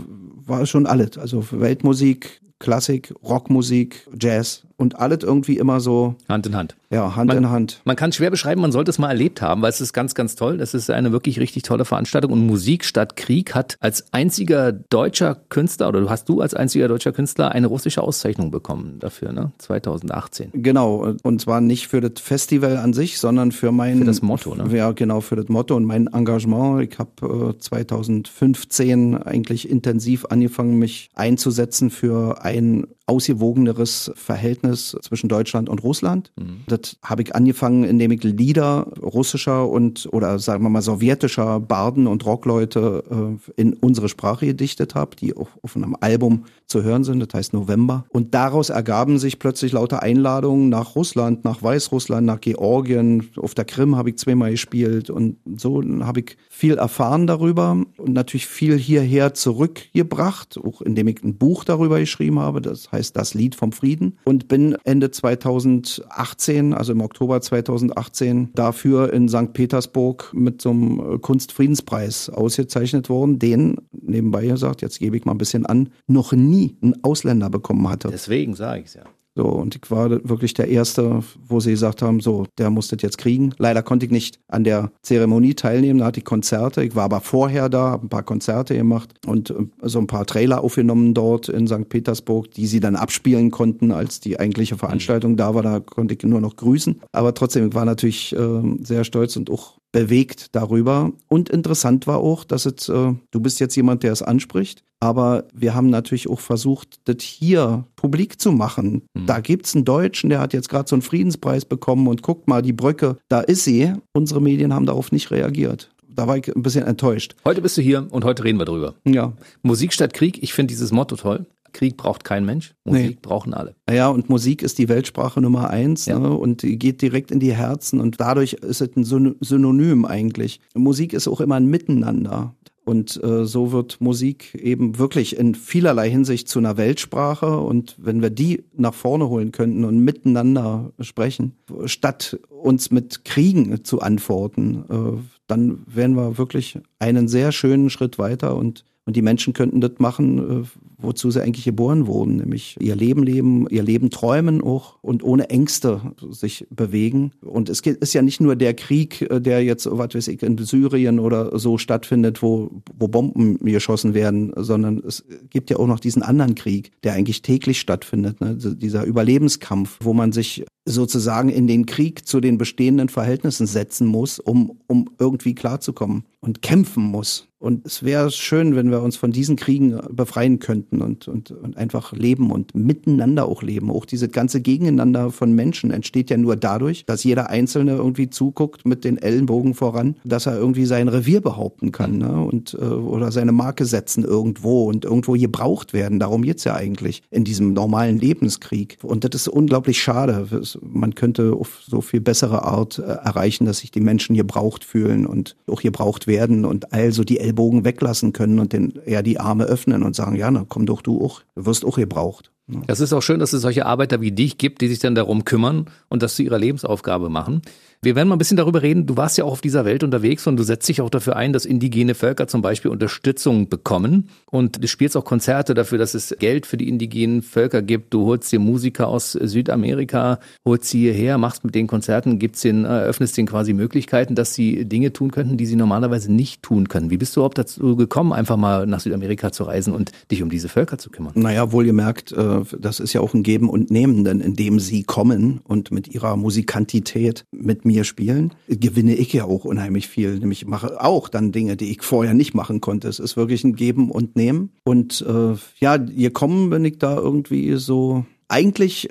[0.46, 1.18] war schon alles.
[1.18, 6.76] Also Weltmusik, Klassik, Rockmusik, Jazz und alles irgendwie immer so Hand in Hand.
[6.90, 7.80] Ja, Hand man, in Hand.
[7.84, 10.36] Man kann schwer beschreiben, man sollte es mal erlebt haben, weil es ist ganz, ganz
[10.36, 10.58] toll.
[10.58, 15.36] Das ist eine wirklich richtig tolle Veranstaltung und Musik statt Krieg hat als einziger deutscher
[15.48, 19.52] Künstler oder du hast du als einziger deutscher Künstler eine russische Auszeichnung bekommen dafür, ne?
[19.58, 20.50] 2018.
[20.54, 24.54] Genau und zwar nicht für das Festival an sich, sondern für mein für das Motto,
[24.54, 24.64] ne?
[24.76, 26.92] Ja, genau für das Motto und mein Engagement.
[26.92, 35.68] Ich habe äh, 2015 eigentlich intensiv angefangen, mich einzusetzen für ein ausgewogeneres Verhältnis zwischen Deutschland
[35.68, 36.32] und Russland.
[36.36, 36.60] Mhm.
[36.66, 42.06] Das habe ich angefangen, indem ich Lieder russischer und oder sagen wir mal sowjetischer Barden
[42.06, 47.04] und Rockleute äh, in unsere Sprache gedichtet habe, die auch auf einem Album zu hören
[47.04, 48.06] sind, das heißt November.
[48.08, 53.30] Und daraus ergaben sich plötzlich lauter Einladungen nach Russland, nach Weißrussland, nach Georgien.
[53.36, 58.12] Auf der Krim habe ich zweimal gespielt und so habe ich viel erfahren darüber und
[58.12, 62.62] natürlich viel hierher zurückgebracht, auch indem ich ein Buch darüber geschrieben habe.
[62.62, 69.12] Das heißt das Lied vom Frieden und bin Ende 2018, also im Oktober 2018, dafür
[69.12, 69.52] in St.
[69.52, 75.38] Petersburg mit so einem Kunstfriedenspreis ausgezeichnet worden, den, nebenbei gesagt, jetzt gebe ich mal ein
[75.38, 78.08] bisschen an, noch nie ein Ausländer bekommen hatte.
[78.10, 79.04] Deswegen sage ich es ja.
[79.36, 83.02] So, und ich war wirklich der Erste, wo sie gesagt haben, so, der muss das
[83.02, 83.52] jetzt kriegen.
[83.58, 86.84] Leider konnte ich nicht an der Zeremonie teilnehmen, da hatte ich Konzerte.
[86.84, 90.24] Ich war aber vorher da, habe ein paar Konzerte gemacht und äh, so ein paar
[90.24, 91.88] Trailer aufgenommen dort in St.
[91.88, 95.62] Petersburg, die sie dann abspielen konnten, als die eigentliche Veranstaltung da war.
[95.62, 97.00] Da konnte ich nur noch grüßen.
[97.10, 101.12] Aber trotzdem, ich war natürlich äh, sehr stolz und auch bewegt darüber.
[101.28, 105.44] Und interessant war auch, dass es, äh, du bist jetzt jemand, der es anspricht, aber
[105.54, 109.02] wir haben natürlich auch versucht, das hier publik zu machen.
[109.14, 109.26] Mhm.
[109.26, 112.60] Da gibt's einen Deutschen, der hat jetzt gerade so einen Friedenspreis bekommen und guckt mal,
[112.60, 113.92] die Brücke, da ist sie.
[114.12, 117.34] Unsere Medien haben darauf nicht reagiert da war ich ein bisschen enttäuscht.
[117.44, 118.94] Heute bist du hier und heute reden wir drüber.
[119.04, 119.32] Ja.
[119.62, 121.44] Musik statt Krieg, ich finde dieses Motto toll.
[121.74, 123.18] Krieg braucht kein Mensch, Musik nee.
[123.20, 123.74] brauchen alle.
[123.90, 126.18] Ja, und Musik ist die Weltsprache Nummer eins ja.
[126.18, 129.04] ne, und die geht direkt in die Herzen und dadurch ist es ein
[129.40, 130.60] Synonym eigentlich.
[130.74, 132.54] Musik ist auch immer ein Miteinander.
[132.86, 137.58] Und äh, so wird Musik eben wirklich in vielerlei Hinsicht zu einer Weltsprache.
[137.58, 141.56] Und wenn wir die nach vorne holen könnten und miteinander sprechen,
[141.86, 148.18] statt uns mit Kriegen zu antworten, äh, dann wären wir wirklich einen sehr schönen Schritt
[148.18, 150.64] weiter und und die Menschen könnten das machen, äh,
[151.04, 155.50] wozu sie eigentlich geboren wurden, nämlich ihr Leben leben, ihr Leben träumen auch und ohne
[155.50, 157.32] Ängste sich bewegen.
[157.42, 160.58] Und es ist ja nicht nur der Krieg, äh, der jetzt, was weiß ich, in
[160.58, 166.00] Syrien oder so stattfindet, wo, wo Bomben geschossen werden, sondern es gibt ja auch noch
[166.00, 168.56] diesen anderen Krieg, der eigentlich täglich stattfindet, ne?
[168.56, 174.38] dieser Überlebenskampf, wo man sich sozusagen in den Krieg zu den bestehenden Verhältnissen setzen muss,
[174.38, 177.48] um, um irgendwie klarzukommen und kämpfen muss.
[177.58, 181.76] Und es wäre schön, wenn wir uns von diesen Kriegen befreien könnten und, und, und
[181.76, 183.90] einfach leben und miteinander auch leben.
[183.90, 188.86] Auch dieses ganze Gegeneinander von Menschen entsteht ja nur dadurch, dass jeder Einzelne irgendwie zuguckt
[188.86, 192.40] mit den Ellenbogen voran, dass er irgendwie sein Revier behaupten kann ne?
[192.40, 196.18] und äh, oder seine Marke setzen irgendwo und irgendwo gebraucht werden.
[196.18, 198.98] Darum geht's ja eigentlich in diesem normalen Lebenskrieg.
[199.02, 200.46] Und das ist unglaublich schade.
[200.82, 205.26] Man könnte auf so viel bessere Art äh, erreichen, dass sich die Menschen gebraucht fühlen
[205.26, 209.64] und auch gebraucht werden und also die Ellbogen weglassen können und den, ja, die Arme
[209.64, 212.52] öffnen und sagen, ja, na, komm doch du auch, du wirst auch gebraucht.
[212.66, 215.44] Das ist auch schön, dass es solche Arbeiter wie dich gibt, die sich dann darum
[215.44, 217.60] kümmern und das zu ihrer Lebensaufgabe machen.
[218.04, 219.06] Wir werden mal ein bisschen darüber reden.
[219.06, 221.54] Du warst ja auch auf dieser Welt unterwegs und du setzt dich auch dafür ein,
[221.54, 224.28] dass indigene Völker zum Beispiel Unterstützung bekommen.
[224.50, 228.12] Und du spielst auch Konzerte dafür, dass es Geld für die indigenen Völker gibt.
[228.12, 232.84] Du holst dir Musiker aus Südamerika, holst sie hierher, machst mit den Konzerten, gibt's den,
[232.84, 237.08] eröffnest denen quasi Möglichkeiten, dass sie Dinge tun könnten, die sie normalerweise nicht tun können.
[237.10, 240.50] Wie bist du überhaupt dazu gekommen, einfach mal nach Südamerika zu reisen und dich um
[240.50, 241.32] diese Völker zu kümmern?
[241.36, 245.60] Naja, wohlgemerkt, äh, das ist ja auch ein Geben und Nehmen, denn indem sie kommen
[245.64, 250.38] und mit ihrer Musikantität mit mir spielen, gewinne ich ja auch unheimlich viel.
[250.38, 253.08] Nämlich mache auch dann Dinge, die ich vorher nicht machen konnte.
[253.08, 254.70] Es ist wirklich ein Geben und Nehmen.
[254.84, 259.08] Und äh, ja, gekommen bin ich da irgendwie so eigentlich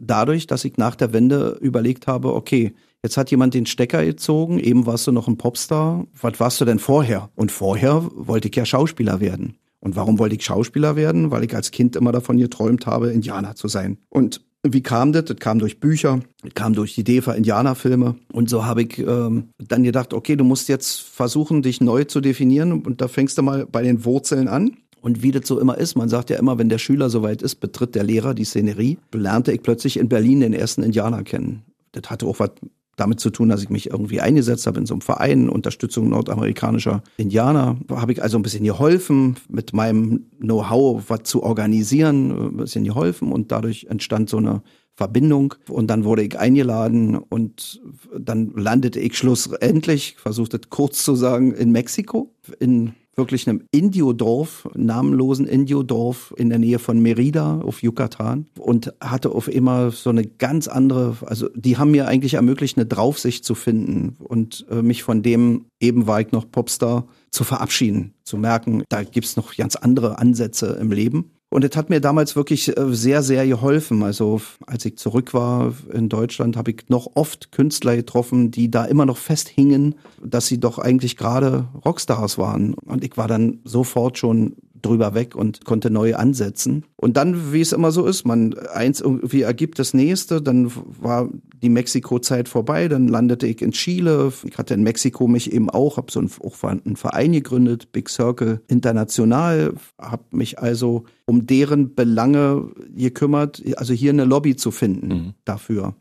[0.00, 2.74] dadurch, dass ich nach der Wende überlegt habe, okay,
[3.04, 6.06] Jetzt hat jemand den Stecker gezogen, eben warst du noch ein Popstar.
[6.20, 7.30] Was warst du denn vorher?
[7.34, 9.56] Und vorher wollte ich ja Schauspieler werden.
[9.82, 11.30] Und warum wollte ich Schauspieler werden?
[11.30, 13.98] Weil ich als Kind immer davon geträumt habe, Indianer zu sein.
[14.08, 15.24] Und wie kam das?
[15.24, 18.14] Das kam durch Bücher, das kam durch die DEFA-Indianerfilme.
[18.32, 22.20] Und so habe ich ähm, dann gedacht, okay, du musst jetzt versuchen, dich neu zu
[22.20, 22.72] definieren.
[22.72, 24.76] Und da fängst du mal bei den Wurzeln an.
[25.00, 27.56] Und wie das so immer ist, man sagt ja immer, wenn der Schüler soweit ist,
[27.56, 28.98] betritt der Lehrer die Szenerie.
[29.12, 31.62] Lernte ich plötzlich in Berlin den ersten Indianer kennen.
[31.90, 32.52] Das hatte auch was
[32.96, 37.02] damit zu tun, dass ich mich irgendwie eingesetzt habe in so einem Verein, Unterstützung nordamerikanischer
[37.16, 37.78] Indianer.
[37.90, 43.32] Habe ich also ein bisschen geholfen, mit meinem Know-how was zu organisieren, ein bisschen geholfen
[43.32, 44.62] und dadurch entstand so eine
[44.94, 47.80] Verbindung und dann wurde ich eingeladen und
[48.18, 55.46] dann landete ich schlussendlich, versuchte kurz zu sagen, in Mexiko, in wirklich einem Indio-Dorf, namenlosen
[55.46, 60.68] Indio-Dorf in der Nähe von Merida auf Yucatan und hatte auf immer so eine ganz
[60.68, 65.22] andere, also die haben mir eigentlich ermöglicht, eine Draufsicht zu finden und äh, mich von
[65.22, 70.18] dem, eben war ich noch Popstar, zu verabschieden, zu merken, da gibt's noch ganz andere
[70.18, 71.30] Ansätze im Leben.
[71.52, 74.02] Und es hat mir damals wirklich äh, sehr, sehr geholfen.
[74.02, 78.86] Also als ich zurück war in Deutschland, habe ich noch oft Künstler getroffen, die da
[78.86, 82.72] immer noch festhingen, dass sie doch eigentlich gerade Rockstars waren.
[82.72, 86.84] Und ich war dann sofort schon drüber weg und konnte neu ansetzen.
[86.96, 91.30] Und dann, wie es immer so ist, man eins irgendwie ergibt das nächste, dann war
[91.62, 94.32] die Mexiko-Zeit vorbei, dann landete ich in Chile.
[94.44, 98.08] Ich hatte in Mexiko mich eben auch, habe so einen, auch einen Verein gegründet, Big
[98.08, 105.08] Circle International, habe mich also um deren Belange gekümmert, also hier eine Lobby zu finden
[105.08, 105.34] mhm.
[105.44, 105.94] dafür.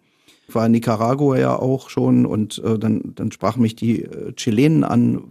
[0.48, 4.34] Ich war in Nicaragua ja auch schon und äh, dann, dann sprachen mich die äh,
[4.34, 5.24] Chilenen an,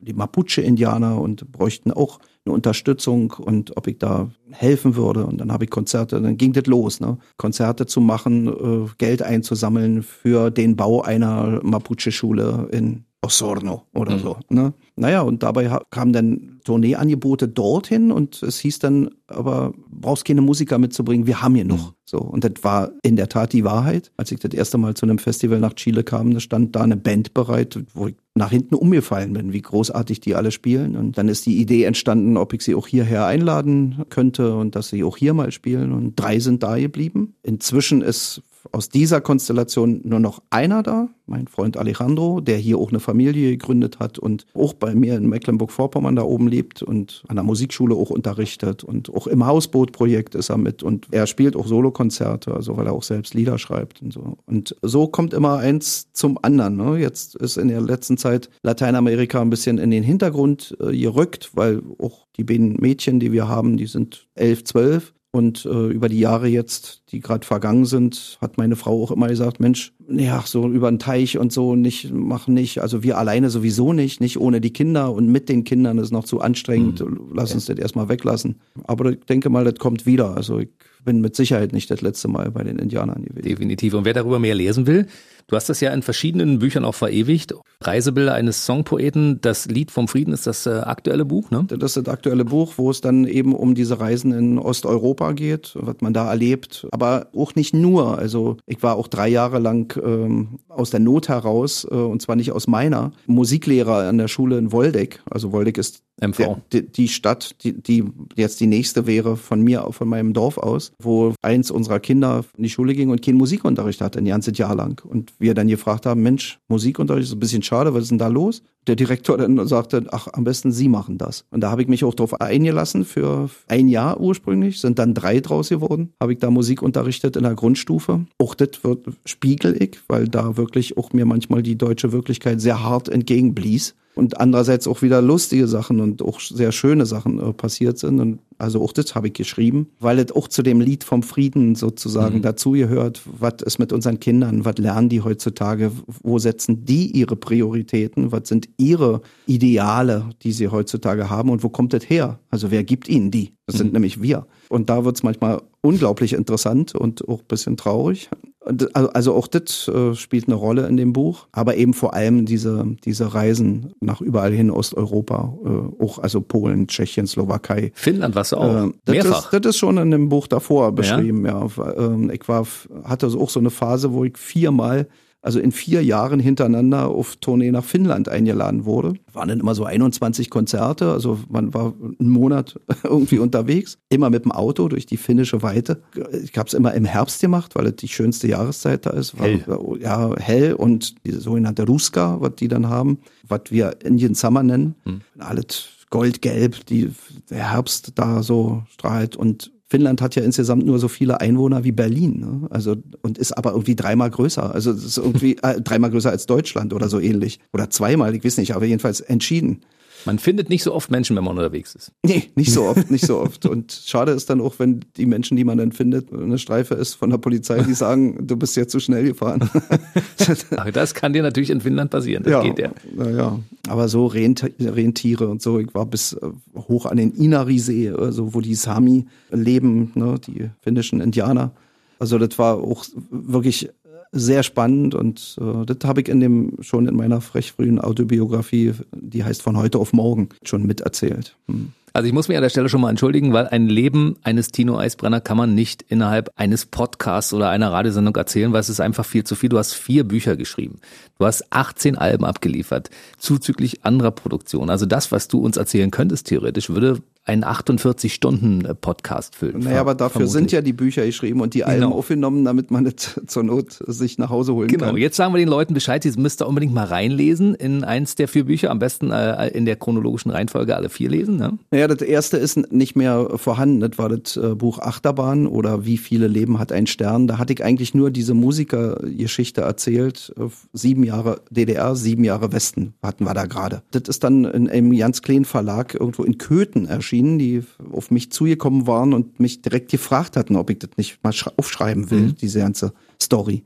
[0.00, 5.26] die Mapuche-Indianer und bräuchten auch eine Unterstützung und ob ich da helfen würde.
[5.26, 7.18] Und dann habe ich Konzerte, dann ging das los, ne?
[7.36, 14.20] Konzerte zu machen, äh, Geld einzusammeln für den Bau einer Mapuche-Schule in Osorno oder mhm.
[14.20, 14.36] so.
[14.48, 14.72] Ne?
[14.94, 20.78] Naja, und dabei kamen dann Tourneeangebote dorthin und es hieß dann, aber brauchst keine Musiker
[20.78, 21.90] mitzubringen, wir haben hier noch.
[21.90, 21.94] Mhm.
[22.04, 24.12] So, und das war in der Tat die Wahrheit.
[24.16, 26.96] Als ich das erste Mal zu einem Festival nach Chile kam, da stand da eine
[26.96, 30.96] Band bereit, wo ich nach hinten umgefallen bin, wie großartig die alle spielen.
[30.96, 34.88] Und dann ist die Idee entstanden, ob ich sie auch hierher einladen könnte und dass
[34.88, 35.92] sie auch hier mal spielen.
[35.92, 37.34] Und drei sind da geblieben.
[37.42, 42.90] Inzwischen ist aus dieser Konstellation nur noch einer da, mein Freund Alejandro, der hier auch
[42.90, 47.36] eine Familie gegründet hat und auch bei mir in Mecklenburg-Vorpommern da oben lebt und an
[47.36, 51.66] der Musikschule auch unterrichtet und auch im Hausboot-Projekt ist er mit und er spielt auch
[51.66, 54.38] Solokonzerte, also weil er auch selbst Lieder schreibt und so.
[54.46, 56.76] Und so kommt immer eins zum anderen.
[56.76, 56.98] Ne?
[56.98, 61.82] Jetzt ist in der letzten Zeit Lateinamerika ein bisschen in den Hintergrund äh, gerückt, weil
[61.98, 66.18] auch die beiden Mädchen, die wir haben, die sind elf, zwölf und äh, über die
[66.18, 70.66] Jahre jetzt, die gerade vergangen sind, hat meine Frau auch immer gesagt, Mensch, ja, so
[70.66, 72.80] über den Teich und so nicht, machen nicht.
[72.80, 76.24] Also wir alleine sowieso nicht, nicht ohne die Kinder und mit den Kindern ist noch
[76.24, 77.00] zu anstrengend.
[77.00, 77.32] Mhm.
[77.34, 77.74] Lass uns ja.
[77.74, 78.60] das erstmal weglassen.
[78.84, 80.34] Aber ich denke mal, das kommt wieder.
[80.34, 80.70] Also ich
[81.06, 83.48] bin mit Sicherheit nicht das letzte Mal bei den Indianern gewesen.
[83.48, 83.94] Definitiv.
[83.94, 85.06] Und wer darüber mehr lesen will,
[85.48, 87.54] Du hast das ja in verschiedenen Büchern auch verewigt.
[87.80, 89.40] Reisebilder eines Songpoeten.
[89.40, 91.64] Das Lied vom Frieden ist das äh, aktuelle Buch, ne?
[91.68, 95.72] Das ist das aktuelle Buch, wo es dann eben um diese Reisen in Osteuropa geht,
[95.76, 96.88] was man da erlebt.
[96.90, 98.18] Aber auch nicht nur.
[98.18, 102.34] Also ich war auch drei Jahre lang ähm, aus der Not heraus, äh, und zwar
[102.34, 105.22] nicht aus meiner, Musiklehrer an der Schule in Woldeck.
[105.30, 106.38] Also Woldeck ist MV.
[106.38, 110.58] Der, die, die Stadt, die, die jetzt die nächste wäre von mir, von meinem Dorf
[110.58, 114.56] aus, wo eins unserer Kinder in die Schule ging und keinen Musikunterricht hatte, ein ganzes
[114.58, 115.02] Jahr lang.
[115.04, 118.28] Und wir dann gefragt haben, Mensch, Musikunterricht ist ein bisschen schade, was ist denn da
[118.28, 118.62] los?
[118.86, 121.44] Der Direktor dann sagte, ach, am besten Sie machen das.
[121.50, 125.40] Und da habe ich mich auch drauf eingelassen für ein Jahr ursprünglich, sind dann drei
[125.40, 128.26] draus geworden, habe ich da Musik unterrichtet in der Grundstufe.
[128.38, 132.82] Auch das wird spiegel ich, weil da wirklich auch mir manchmal die deutsche Wirklichkeit sehr
[132.82, 137.98] hart entgegenblies und andererseits auch wieder lustige Sachen und auch sehr schöne Sachen äh, passiert
[137.98, 138.18] sind.
[138.18, 141.74] Und also auch das habe ich geschrieben, weil es auch zu dem Lied vom Frieden
[141.74, 142.42] sozusagen mhm.
[142.42, 143.20] dazugehört.
[143.38, 144.64] Was ist mit unseren Kindern?
[144.64, 145.92] Was lernen die heutzutage?
[146.22, 148.32] Wo setzen die ihre Prioritäten?
[148.32, 151.50] Was sind ihre Ideale, die sie heutzutage haben?
[151.50, 152.38] Und wo kommt das her?
[152.50, 153.52] Also wer gibt ihnen die?
[153.66, 153.78] Das mhm.
[153.78, 154.46] sind nämlich wir.
[154.68, 158.28] Und da wird es manchmal unglaublich interessant und auch ein bisschen traurig.
[158.66, 162.46] Also, also auch das äh, spielt eine Rolle in dem Buch, aber eben vor allem
[162.46, 167.92] diese, diese Reisen nach überall hin Osteuropa, äh, auch also Polen, Tschechien, Slowakei.
[167.94, 168.86] Finnland warst du auch.
[168.86, 169.52] Äh, das Mehrfach.
[169.52, 171.64] Ist, das ist schon in dem Buch davor beschrieben, ja.
[171.76, 171.96] ja.
[171.96, 172.66] Ähm, ich war,
[173.04, 175.06] hatte auch so eine Phase, wo ich viermal
[175.46, 179.14] also in vier Jahren hintereinander auf Tournee nach Finnland eingeladen wurde.
[179.32, 184.44] Waren dann immer so 21 Konzerte, also man war einen Monat irgendwie unterwegs, immer mit
[184.44, 186.02] dem Auto durch die finnische Weite.
[186.42, 189.38] Ich habe es immer im Herbst gemacht, weil es die schönste Jahreszeit da ist.
[189.38, 189.64] War, hell.
[190.00, 194.96] Ja, hell und diese sogenannte Ruska, was die dann haben, was wir Indian Summer nennen.
[195.04, 195.20] Hm.
[195.38, 197.12] Alles goldgelb, die,
[197.50, 201.92] der Herbst da so strahlt und Finnland hat ja insgesamt nur so viele Einwohner wie
[201.92, 202.68] Berlin, ne?
[202.70, 204.74] also und ist aber irgendwie dreimal größer.
[204.74, 208.58] Also ist irgendwie äh, dreimal größer als Deutschland oder so ähnlich oder zweimal, ich weiß
[208.58, 209.82] nicht, aber jedenfalls entschieden.
[210.24, 212.12] Man findet nicht so oft Menschen, wenn man unterwegs ist.
[212.24, 213.66] Nee, nicht so oft, nicht so oft.
[213.66, 217.14] Und schade ist dann auch, wenn die Menschen, die man dann findet, eine Streife ist
[217.14, 219.68] von der Polizei, die sagen, du bist jetzt zu schnell gefahren.
[220.76, 222.90] Ach, das kann dir natürlich in Finnland passieren, das ja, geht ja.
[223.14, 228.54] Naja, aber so Rentiere und so, ich war bis äh, hoch an den Inari-See, also
[228.54, 231.72] wo die Sami leben, ne, die finnischen Indianer.
[232.18, 233.90] Also das war auch wirklich
[234.32, 238.92] sehr spannend und äh, das habe ich in dem schon in meiner frech frühen Autobiografie,
[239.12, 241.56] die heißt von heute auf morgen, schon miterzählt.
[241.68, 241.92] Hm.
[242.16, 244.96] Also ich muss mich an der Stelle schon mal entschuldigen, weil ein Leben eines Tino
[244.98, 249.26] Eisbrenner kann man nicht innerhalb eines Podcasts oder einer Radiosendung erzählen, weil es ist einfach
[249.26, 249.68] viel zu viel.
[249.68, 250.98] Du hast vier Bücher geschrieben.
[251.38, 254.88] Du hast 18 Alben abgeliefert, zuzüglich anderer Produktion.
[254.88, 259.78] Also das, was du uns erzählen könntest, theoretisch, würde einen 48-Stunden-Podcast füllt.
[259.78, 260.52] Naja, aber dafür vermutlich.
[260.52, 262.16] sind ja die Bücher geschrieben und die Alben genau.
[262.16, 265.04] aufgenommen, damit man es zur Not sich nach Hause holen genau.
[265.04, 265.14] kann.
[265.14, 268.34] Genau, jetzt sagen wir den Leuten Bescheid, sie müsst ihr unbedingt mal reinlesen in eins
[268.34, 271.56] der vier Bücher, am besten äh, in der chronologischen Reihenfolge alle vier lesen.
[271.56, 271.78] Ne?
[271.92, 276.18] Naja, das erste ist nicht mehr vorhanden, das war das äh, Buch Achterbahn oder Wie
[276.18, 277.46] viele Leben hat ein Stern.
[277.46, 280.52] Da hatte ich eigentlich nur diese Musikergeschichte erzählt.
[280.92, 284.02] Sieben Jahre DDR, sieben Jahre Westen hatten wir da gerade.
[284.10, 287.82] Das ist dann in einem ganz kleinen Verlag irgendwo in Köthen erschienen, die
[288.12, 292.30] auf mich zugekommen waren und mich direkt gefragt hatten, ob ich das nicht mal aufschreiben
[292.30, 292.56] will, mhm.
[292.56, 293.84] diese ganze Story.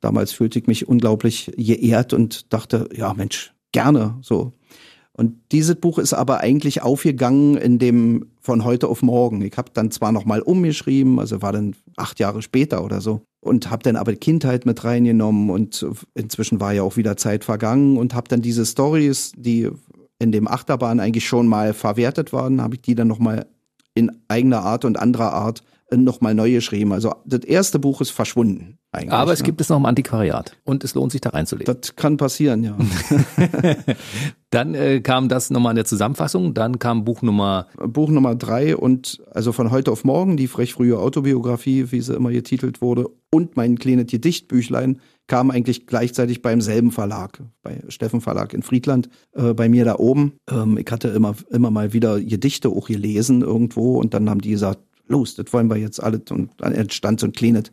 [0.00, 4.52] Damals fühlte ich mich unglaublich geehrt und dachte, ja Mensch, gerne so.
[5.16, 9.42] Und dieses Buch ist aber eigentlich aufgegangen in dem von heute auf morgen.
[9.42, 13.22] Ich habe dann zwar noch mal umgeschrieben, also war dann acht Jahre später oder so,
[13.40, 17.96] und habe dann aber Kindheit mit reingenommen und inzwischen war ja auch wieder Zeit vergangen
[17.96, 19.70] und habe dann diese Stories, die
[20.24, 23.46] in dem Achterbahn eigentlich schon mal verwertet waren, habe ich die dann noch mal
[23.94, 25.62] in eigener Art und anderer Art
[25.94, 26.92] nochmal neu geschrieben.
[26.92, 28.78] Also das erste Buch ist verschwunden.
[29.08, 29.46] Aber es ne?
[29.46, 31.76] gibt es noch im Antiquariat und es lohnt sich da reinzulegen.
[31.80, 32.76] Das kann passieren, ja.
[34.50, 37.66] dann äh, kam das nochmal in der Zusammenfassung, dann kam Buch Nummer...
[37.76, 42.14] Buch Nummer drei und also von heute auf morgen, die frech frühe Autobiografie, wie sie
[42.14, 48.20] immer getitelt wurde, und mein kleines Gedichtbüchlein kam eigentlich gleichzeitig beim selben Verlag, bei Steffen
[48.20, 50.34] Verlag in Friedland, äh, bei mir da oben.
[50.50, 54.50] Ähm, ich hatte immer, immer mal wieder Gedichte auch gelesen irgendwo und dann haben die
[54.50, 56.20] gesagt, los, das wollen wir jetzt alle.
[56.30, 57.64] Und dann entstand so ein kleines,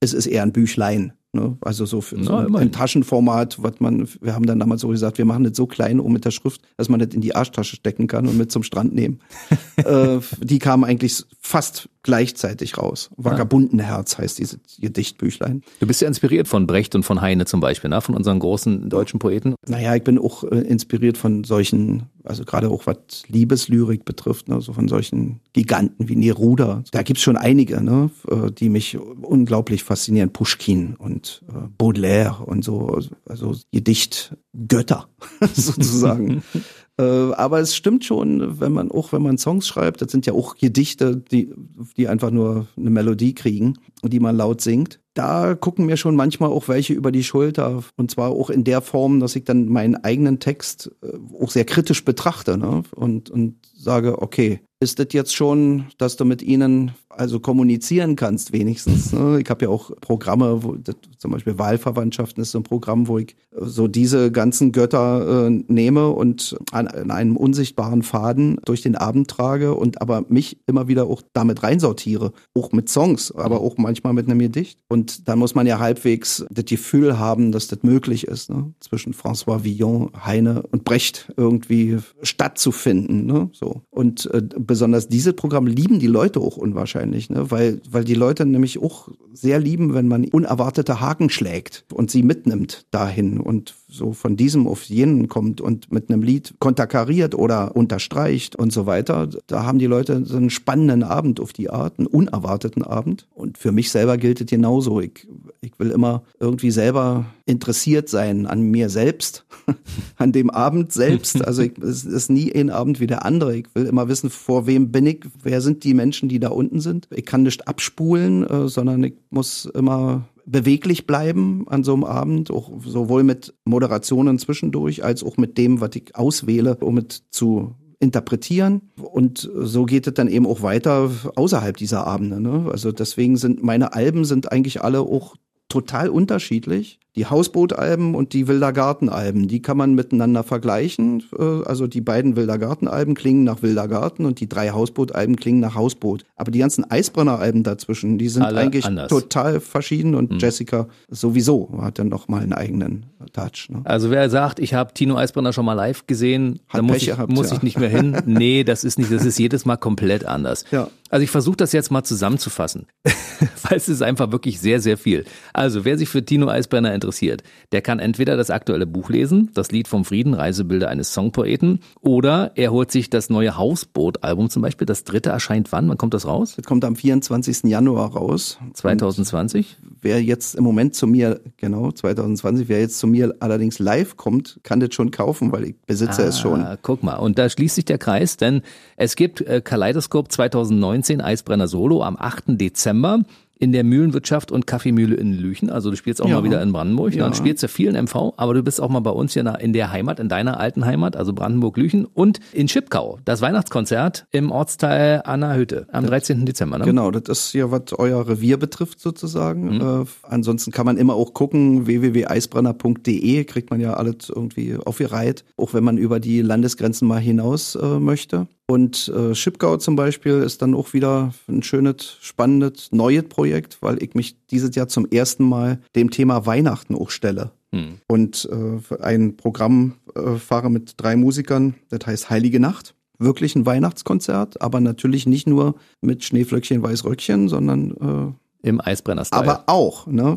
[0.00, 1.12] es ist eher ein Büchlein.
[1.32, 1.56] Ne?
[1.60, 5.24] Also so, für, so ein Taschenformat, was man, wir haben dann damals so gesagt, wir
[5.24, 8.08] machen das so klein um mit der Schrift, dass man das in die Arschtasche stecken
[8.08, 9.20] kann und mit zum Strand nehmen.
[9.76, 13.10] äh, die kamen eigentlich fast gleichzeitig raus.
[13.16, 15.62] Vagabundenherz heißt dieses Gedichtbüchlein.
[15.78, 18.00] Du bist ja inspiriert von Brecht und von Heine zum Beispiel, ne?
[18.00, 19.54] von unseren großen deutschen Poeten.
[19.68, 24.60] Naja, ich bin auch äh, inspiriert von solchen, also gerade auch was Liebeslyrik betrifft, ne?
[24.60, 26.82] so von solchen Giganten wie Neruda.
[26.90, 28.10] Da gibt's schon einige, ne?
[28.28, 30.32] Äh, die mich unglaublich faszinieren.
[30.32, 35.08] Pushkin und äh, Baudelaire und so, also Gedichtgötter
[35.54, 36.42] sozusagen.
[37.00, 40.34] Äh, aber es stimmt schon, wenn man auch wenn man Songs schreibt, das sind ja
[40.34, 41.54] auch Gedichte, die,
[41.96, 45.00] die einfach nur eine Melodie kriegen und die man laut singt.
[45.14, 47.82] Da gucken mir schon manchmal auch welche über die Schulter.
[47.96, 51.64] Und zwar auch in der Form, dass ich dann meinen eigenen Text äh, auch sehr
[51.64, 52.82] kritisch betrachte ne?
[52.94, 58.52] und, und sage, okay, ist das jetzt schon, dass du mit ihnen also kommunizieren kannst
[58.52, 59.12] wenigstens.
[59.12, 59.38] Ne?
[59.42, 60.74] Ich habe ja auch Programme, wo
[61.18, 66.08] zum Beispiel Wahlverwandtschaften ist so ein Programm, wo ich so diese ganzen Götter äh, nehme
[66.08, 71.08] und an, an, einem unsichtbaren Faden durch den Abend trage und aber mich immer wieder
[71.08, 74.78] auch damit reinsortiere, auch mit Songs, aber auch manchmal mit einem Gedicht.
[74.88, 78.72] Und dann muss man ja halbwegs das Gefühl haben, dass das möglich ist, ne?
[78.80, 83.26] zwischen François Villon, Heine und Brecht irgendwie stattzufinden.
[83.26, 83.50] Ne?
[83.52, 83.69] So.
[83.90, 87.50] Und äh, besonders diese Programme lieben die Leute auch unwahrscheinlich, ne?
[87.50, 92.22] weil, weil die Leute nämlich auch sehr lieben, wenn man unerwartete Haken schlägt und sie
[92.22, 97.76] mitnimmt dahin und so von diesem auf jenen kommt und mit einem Lied konterkariert oder
[97.76, 99.28] unterstreicht und so weiter.
[99.46, 103.26] Da haben die Leute so einen spannenden Abend auf die Art, einen unerwarteten Abend.
[103.34, 105.00] Und für mich selber gilt es genauso.
[105.00, 105.26] Ich,
[105.62, 109.44] ich will immer irgendwie selber interessiert sein an mir selbst,
[110.16, 111.40] an dem Abend selbst.
[111.50, 113.56] Also ich, es ist nie ein Abend wie der andere.
[113.56, 116.80] Ich will immer wissen, vor wem bin ich, wer sind die Menschen, die da unten
[116.80, 117.08] sind.
[117.10, 122.50] Ich kann nicht abspulen, äh, sondern ich muss immer beweglich bleiben an so einem Abend,
[122.50, 127.74] auch sowohl mit Moderationen zwischendurch als auch mit dem, was ich auswähle, um es zu
[128.00, 128.90] interpretieren.
[128.96, 132.40] Und so geht es dann eben auch weiter außerhalb dieser Abende.
[132.40, 132.68] Ne?
[132.70, 135.36] Also deswegen sind meine Alben sind eigentlich alle auch
[135.70, 141.24] total unterschiedlich die Hausbootalben und die Wilder Gartenalben, die kann man miteinander vergleichen.
[141.36, 145.60] Äh, also die beiden Wilder Gartenalben klingen nach Wilder Garten und die drei Hausbootalben klingen
[145.60, 146.24] nach Hausboot.
[146.36, 149.08] Aber die ganzen Eisbrenner-Alben dazwischen, die sind Alle eigentlich anders.
[149.08, 150.38] total verschieden und mhm.
[150.38, 153.68] Jessica sowieso hat dann noch mal einen eigenen Touch.
[153.68, 153.80] Ne?
[153.84, 157.06] Also wer sagt, ich habe Tino Eisbrenner schon mal live gesehen, hat dann muss, ich,
[157.06, 157.56] gehabt, muss ja.
[157.56, 158.16] ich nicht mehr hin.
[158.30, 160.64] Nee, das ist nicht, das ist jedes Mal komplett anders.
[160.70, 160.88] Ja.
[161.10, 165.24] Also ich versuche das jetzt mal zusammenzufassen, weil es ist einfach wirklich sehr, sehr viel.
[165.52, 167.42] Also wer sich für Tino Eisbrenner interessiert,
[167.72, 172.52] der kann entweder das aktuelle Buch lesen, das Lied vom Frieden, Reisebilder eines Songpoeten, oder
[172.56, 174.86] er holt sich das neue Hausboot-Album zum Beispiel.
[174.86, 175.88] Das dritte erscheint wann?
[175.88, 176.54] Wann kommt das raus?
[176.56, 177.64] Das kommt am 24.
[177.64, 178.58] Januar raus.
[178.74, 179.78] 2020?
[179.82, 184.16] Und wer jetzt im Moment zu mir, genau, 2020, wer jetzt zu mir allerdings live
[184.16, 186.66] kommt, kann das schon kaufen, weil ich besitze ah, es schon.
[186.82, 188.62] Guck mal, und da schließt sich der Kreis, denn
[188.96, 192.44] es gibt äh, Kaleidoskop 2019 Eisbrenner Solo am 8.
[192.48, 193.20] Dezember
[193.60, 195.70] in der Mühlenwirtschaft und Kaffeemühle in Lüchen.
[195.70, 196.36] Also du spielst auch Ja.
[196.36, 197.14] mal wieder in Brandenburg.
[197.14, 197.24] Ja.
[197.24, 199.72] Dann spielst du viel in MV, aber du bist auch mal bei uns hier in
[199.74, 203.18] der Heimat, in deiner alten Heimat, also Brandenburg-Lüchen und in Schipkau.
[203.24, 206.46] Das Weihnachtskonzert im Ortsteil Anna Hütte am 13.
[206.46, 206.78] Dezember.
[206.78, 206.86] Ne?
[206.86, 209.74] Genau, das ist ja, was euer Revier betrifft sozusagen.
[209.76, 209.80] Mhm.
[209.80, 215.74] Äh, ansonsten kann man immer auch gucken, www.eisbrenner.de kriegt man ja alles irgendwie aufgereiht, auch
[215.74, 218.46] wenn man über die Landesgrenzen mal hinaus äh, möchte.
[218.70, 224.00] Und äh, Schipgau zum Beispiel ist dann auch wieder ein schönes, spannendes, neues Projekt, weil
[224.00, 227.50] ich mich dieses Jahr zum ersten Mal dem Thema Weihnachten auch stelle.
[227.72, 227.94] Hm.
[228.06, 232.94] Und äh, ein Programm äh, fahre mit drei Musikern, das heißt Heilige Nacht.
[233.18, 239.64] Wirklich ein Weihnachtskonzert, aber natürlich nicht nur mit Schneeflöckchen, Weißröckchen, sondern Im eisbrenner äh, aber
[239.66, 240.36] auch, ne?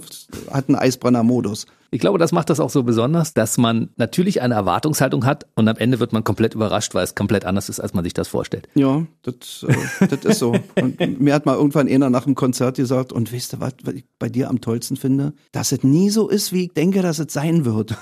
[0.51, 1.65] Hat einen Eisbrenner-Modus.
[1.91, 5.67] Ich glaube, das macht das auch so besonders, dass man natürlich eine Erwartungshaltung hat und
[5.67, 8.27] am Ende wird man komplett überrascht, weil es komplett anders ist, als man sich das
[8.27, 8.67] vorstellt.
[8.73, 10.55] Ja, das, äh, das ist so.
[10.75, 13.93] Und mir hat mal irgendwann einer nach dem Konzert gesagt, und weißt du, was, was
[13.93, 15.33] ich bei dir am tollsten finde?
[15.51, 17.95] Dass es nie so ist, wie ich denke, dass es sein wird.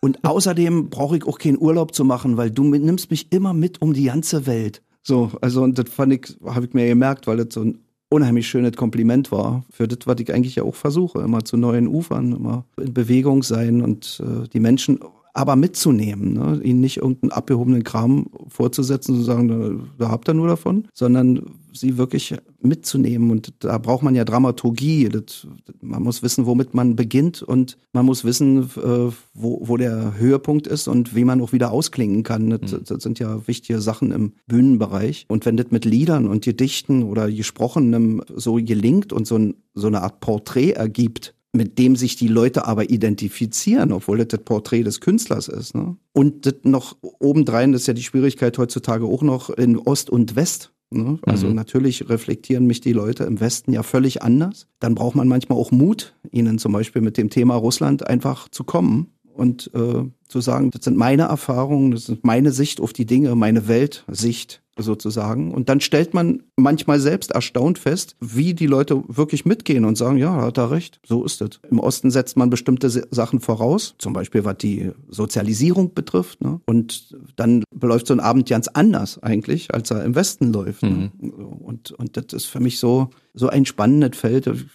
[0.00, 3.80] Und außerdem brauche ich auch keinen Urlaub zu machen, weil du nimmst mich immer mit
[3.80, 4.82] um die ganze Welt.
[5.02, 7.78] So, also und das fand ich, habe ich mir gemerkt, weil das so ein
[8.10, 11.86] unheimlich schönes Kompliment war für das, was ich eigentlich ja auch versuche, immer zu neuen
[11.86, 15.00] Ufern, immer in Bewegung sein und äh, die Menschen
[15.34, 16.60] aber mitzunehmen, ne?
[16.62, 20.88] ihnen nicht irgendeinen abgehobenen Kram vorzusetzen und zu sagen, da, da habt ihr nur davon,
[20.94, 21.42] sondern
[21.80, 25.46] sie wirklich mitzunehmen und da braucht man ja Dramaturgie, das,
[25.80, 30.66] man muss wissen, womit man beginnt und man muss wissen, äh, wo, wo der Höhepunkt
[30.66, 32.50] ist und wie man auch wieder ausklingen kann.
[32.50, 37.02] Das, das sind ja wichtige Sachen im Bühnenbereich und wenn das mit Liedern und Gedichten
[37.02, 42.16] oder Gesprochenem so gelingt und so, ein, so eine Art Porträt ergibt, mit dem sich
[42.16, 45.74] die Leute aber identifizieren, obwohl das das Porträt des Künstlers ist.
[45.74, 45.96] Ne?
[46.12, 50.36] Und das noch obendrein, das ist ja die Schwierigkeit heutzutage auch noch in Ost und
[50.36, 50.72] West.
[50.90, 51.18] Ne?
[51.26, 51.54] Also Mhm.
[51.54, 54.68] natürlich reflektieren mich die Leute im Westen ja völlig anders.
[54.80, 58.64] Dann braucht man manchmal auch Mut, ihnen zum Beispiel mit dem Thema Russland einfach zu
[58.64, 63.06] kommen und äh, zu sagen, das sind meine Erfahrungen, das ist meine Sicht auf die
[63.06, 65.52] Dinge, meine Weltsicht sozusagen.
[65.52, 70.18] Und dann stellt man manchmal selbst erstaunt fest, wie die Leute wirklich mitgehen und sagen,
[70.18, 71.60] ja, hat er recht, so ist es.
[71.70, 76.42] Im Osten setzt man bestimmte Sachen voraus, zum Beispiel was die Sozialisierung betrifft.
[76.42, 76.60] Ne?
[76.66, 80.82] Und dann läuft so ein Abend ganz anders eigentlich, als er im Westen läuft.
[80.82, 81.10] Ne?
[81.60, 84.46] Und, und das ist für mich so, so ein spannendes Feld.
[84.46, 84.66] Ich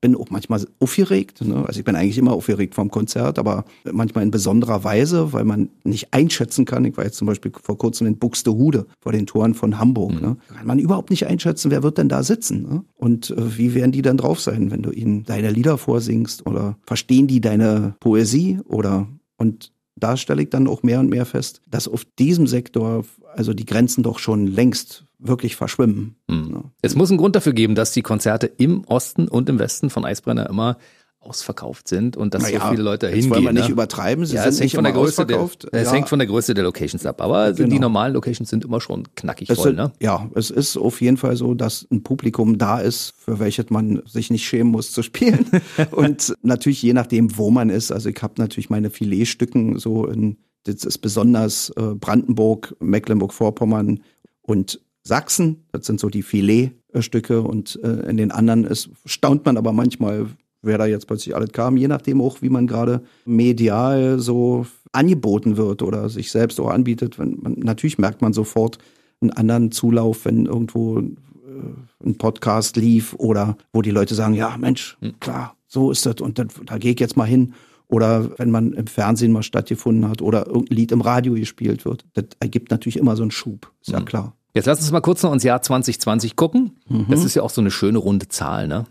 [0.00, 1.40] bin auch manchmal aufgeregt.
[1.42, 1.64] Ne?
[1.66, 5.01] Also ich bin eigentlich immer aufgeregt vom Konzert, aber manchmal in besonderer Weise,
[5.32, 6.84] weil man nicht einschätzen kann.
[6.84, 10.20] Ich war jetzt zum Beispiel vor kurzem in Buxtehude vor den Toren von Hamburg.
[10.20, 10.36] Ne?
[10.54, 12.62] Kann man überhaupt nicht einschätzen, wer wird denn da sitzen?
[12.62, 12.84] Ne?
[12.94, 16.46] Und äh, wie werden die dann drauf sein, wenn du ihnen deine Lieder vorsingst?
[16.46, 18.60] Oder verstehen die deine Poesie?
[18.64, 23.04] Oder und da stelle ich dann auch mehr und mehr fest, dass auf diesem Sektor
[23.34, 26.16] also die Grenzen doch schon längst wirklich verschwimmen.
[26.28, 26.64] Ne?
[26.82, 30.04] Es muss einen Grund dafür geben, dass die Konzerte im Osten und im Westen von
[30.04, 30.76] Eisbrenner immer
[31.22, 33.30] ausverkauft sind und dass so Naja, viele Leute hingehen.
[33.30, 33.72] wollen wir nicht ne?
[33.72, 35.68] übertreiben, sie ja, sind es hängt nicht von der Größe der, ausverkauft.
[35.72, 35.92] es Ja.
[35.94, 37.78] hängt von der Größe der Locations ab, aber die Genau.
[37.80, 39.92] normalen Locations sind immer schon knackig Es voll, sind, ne?
[40.00, 44.02] Ja, es ist auf jeden Fall so, dass ein Publikum da ist, für welches man
[44.06, 45.46] sich nicht schämen muss zu spielen.
[45.92, 47.92] und natürlich je nachdem, wo man ist.
[47.92, 54.00] Also ich habe natürlich meine Filetstücken so in, das ist besonders äh, Brandenburg, Mecklenburg-Vorpommern
[54.42, 55.64] und Sachsen.
[55.72, 60.26] Das sind so die Filetstücke und äh, in den anderen ist, staunt man aber manchmal,
[60.62, 65.56] wer da jetzt plötzlich alles kam, je nachdem auch, wie man gerade medial so angeboten
[65.56, 67.18] wird oder sich selbst auch anbietet.
[67.18, 68.78] Wenn man, natürlich merkt man sofort
[69.20, 74.56] einen anderen Zulauf, wenn irgendwo äh, ein Podcast lief oder wo die Leute sagen, ja
[74.58, 77.54] Mensch, klar, so ist das und das, da gehe ich jetzt mal hin.
[77.88, 82.06] Oder wenn man im Fernsehen mal stattgefunden hat oder irgendein Lied im Radio gespielt wird.
[82.14, 84.34] Das ergibt natürlich immer so einen Schub, ist ja klar.
[84.54, 86.72] Jetzt lass uns mal kurz noch ins Jahr 2020 gucken.
[86.88, 87.06] Mhm.
[87.08, 88.84] Das ist ja auch so eine schöne runde Zahl, ne?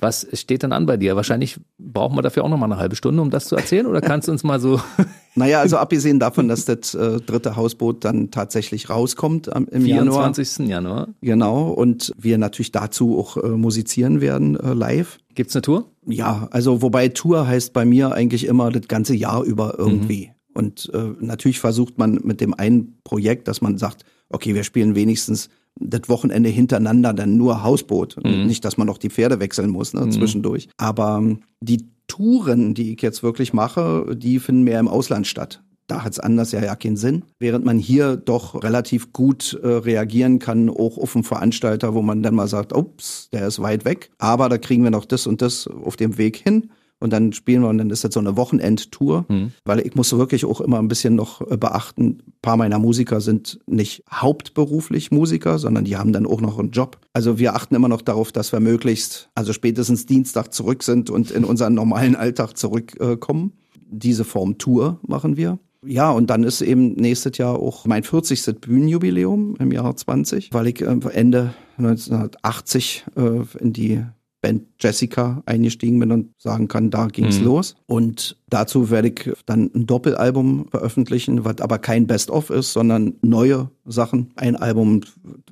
[0.00, 1.14] Was steht denn an bei dir?
[1.14, 3.86] Wahrscheinlich brauchen wir dafür auch noch mal eine halbe Stunde, um das zu erzählen.
[3.86, 4.80] Oder kannst du uns mal so
[5.38, 10.34] Naja, also abgesehen davon, dass das äh, dritte Hausboot dann tatsächlich rauskommt am, im Januar.
[10.34, 10.68] 24.
[10.68, 11.08] Januar?
[11.20, 15.18] Genau, und wir natürlich dazu auch äh, musizieren werden äh, live.
[15.36, 15.86] Gibt's eine Tour?
[16.06, 20.32] Ja, also wobei Tour heißt bei mir eigentlich immer das ganze Jahr über irgendwie.
[20.54, 24.94] Und äh, natürlich versucht man mit dem einen Projekt, dass man sagt, okay, wir spielen
[24.94, 25.48] wenigstens
[25.80, 28.16] das Wochenende hintereinander dann nur Hausboot.
[28.24, 30.68] Nicht, dass man noch die Pferde wechseln muss ne, zwischendurch.
[30.76, 35.62] Aber ähm, die Touren, die ich jetzt wirklich mache, die finden mehr im Ausland statt.
[35.86, 37.24] Da hat's anders ja, ja keinen Sinn.
[37.38, 42.22] Während man hier doch relativ gut äh, reagieren kann, auch auf einen Veranstalter, wo man
[42.22, 45.40] dann mal sagt, ups, der ist weit weg, aber da kriegen wir noch das und
[45.40, 46.70] das auf dem Weg hin.
[47.00, 49.52] Und dann spielen wir und dann ist das so eine Wochenendtour, mhm.
[49.64, 53.20] weil ich muss wirklich auch immer ein bisschen noch äh, beachten, ein paar meiner Musiker
[53.20, 56.98] sind nicht hauptberuflich Musiker, sondern die haben dann auch noch einen Job.
[57.12, 61.30] Also wir achten immer noch darauf, dass wir möglichst, also spätestens Dienstag zurück sind und
[61.30, 63.52] in unseren normalen Alltag zurückkommen.
[63.90, 65.58] Diese Form Tour machen wir.
[65.84, 68.60] Ja, und dann ist eben nächstes Jahr auch mein 40.
[68.60, 74.04] Bühnenjubiläum im Jahr 20, weil ich äh, Ende 1980 äh, in die
[74.40, 77.46] Band Jessica eingestiegen bin und sagen kann, da ging's mhm.
[77.46, 77.74] los.
[77.86, 83.70] Und dazu werde ich dann ein Doppelalbum veröffentlichen, was aber kein Best-of ist, sondern neue
[83.84, 84.30] Sachen.
[84.36, 85.00] Ein Album,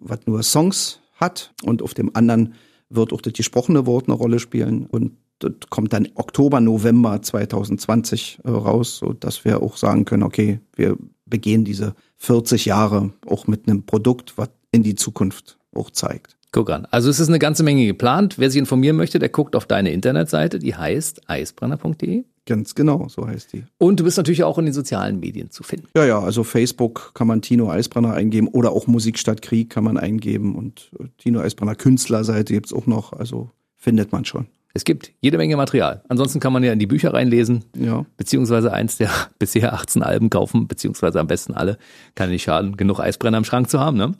[0.01, 2.55] was nur Songs hat und auf dem anderen
[2.89, 4.87] wird auch das gesprochene Wort eine Rolle spielen.
[4.87, 10.23] Und das kommt dann Oktober, November 2020 äh, raus, so dass wir auch sagen können,
[10.23, 15.91] okay, wir begehen diese 40 Jahre auch mit einem Produkt, was in die Zukunft auch
[15.91, 16.37] zeigt.
[16.57, 16.87] Guck an.
[16.91, 18.39] Also es ist eine ganze Menge geplant.
[18.39, 22.25] Wer sich informieren möchte, der guckt auf deine Internetseite, die heißt eisbrenner.de.
[22.47, 23.65] Ganz genau, so heißt die.
[23.77, 25.89] Und du bist natürlich auch in den sozialen Medien zu finden.
[25.95, 29.85] Ja, ja, also Facebook kann man Tino Eisbrenner eingeben oder auch Musik statt Krieg kann
[29.85, 34.47] man eingeben und Tino Eisbrenner Künstlerseite gibt's auch noch, also findet man schon.
[34.77, 36.03] Es gibt jede Menge Material.
[36.11, 38.05] Ansonsten kann man ja in die Bücher reinlesen, ja.
[38.19, 39.09] beziehungsweise eins der
[39.39, 41.79] bisher 18 Alben kaufen, beziehungsweise am besten alle.
[42.15, 44.15] Kann nicht schaden, genug Eisbrenner im Schrank zu haben, ne?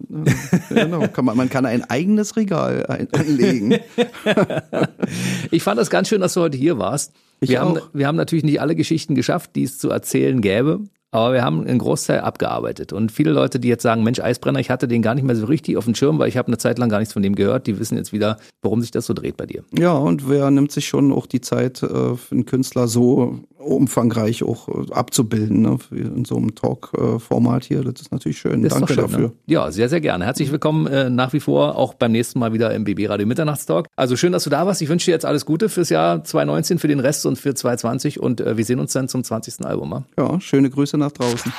[0.71, 1.09] Ja, genau.
[1.09, 3.79] Kann man, man kann ein eigenes Regal anlegen.
[5.51, 7.13] ich fand das ganz schön, dass du heute hier warst.
[7.41, 7.77] Ich wir, auch.
[7.77, 10.81] haben, wir haben natürlich nicht alle Geschichten geschafft, die es zu erzählen gäbe.
[11.13, 12.93] Aber wir haben einen Großteil abgearbeitet.
[12.93, 15.47] Und viele Leute, die jetzt sagen, Mensch, Eisbrenner, ich hatte den gar nicht mehr so
[15.47, 17.67] richtig auf dem Schirm, weil ich habe eine Zeit lang gar nichts von dem gehört,
[17.67, 19.63] die wissen jetzt wieder, warum sich das so dreht bei dir.
[19.79, 21.87] Ja, und wer nimmt sich schon auch die Zeit, äh,
[22.31, 25.79] einen Künstler so umfangreich auch äh, abzubilden, ne?
[25.91, 27.83] in so einem Talk-Format hier.
[27.83, 28.63] Das ist natürlich schön.
[28.63, 29.19] Das Danke schön, dafür.
[29.19, 29.33] Ne?
[29.47, 30.25] Ja, sehr, sehr gerne.
[30.25, 33.89] Herzlich willkommen äh, nach wie vor auch beim nächsten Mal wieder im BB Radio Mitternachtstalk.
[33.97, 34.83] Also schön, dass du da warst.
[34.83, 38.21] Ich wünsche dir jetzt alles Gute fürs Jahr 2019, für den Rest und für 2020
[38.21, 39.65] und äh, wir sehen uns dann zum 20.
[39.65, 40.05] Album.
[40.17, 41.53] Ja, ja schöne Grüße nach draußen.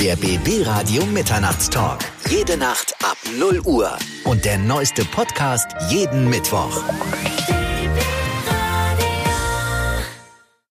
[0.00, 2.00] Der BB Radio Mitternachtstalk.
[2.28, 3.90] Jede Nacht ab 0 Uhr.
[4.24, 6.82] Und der neueste Podcast jeden Mittwoch.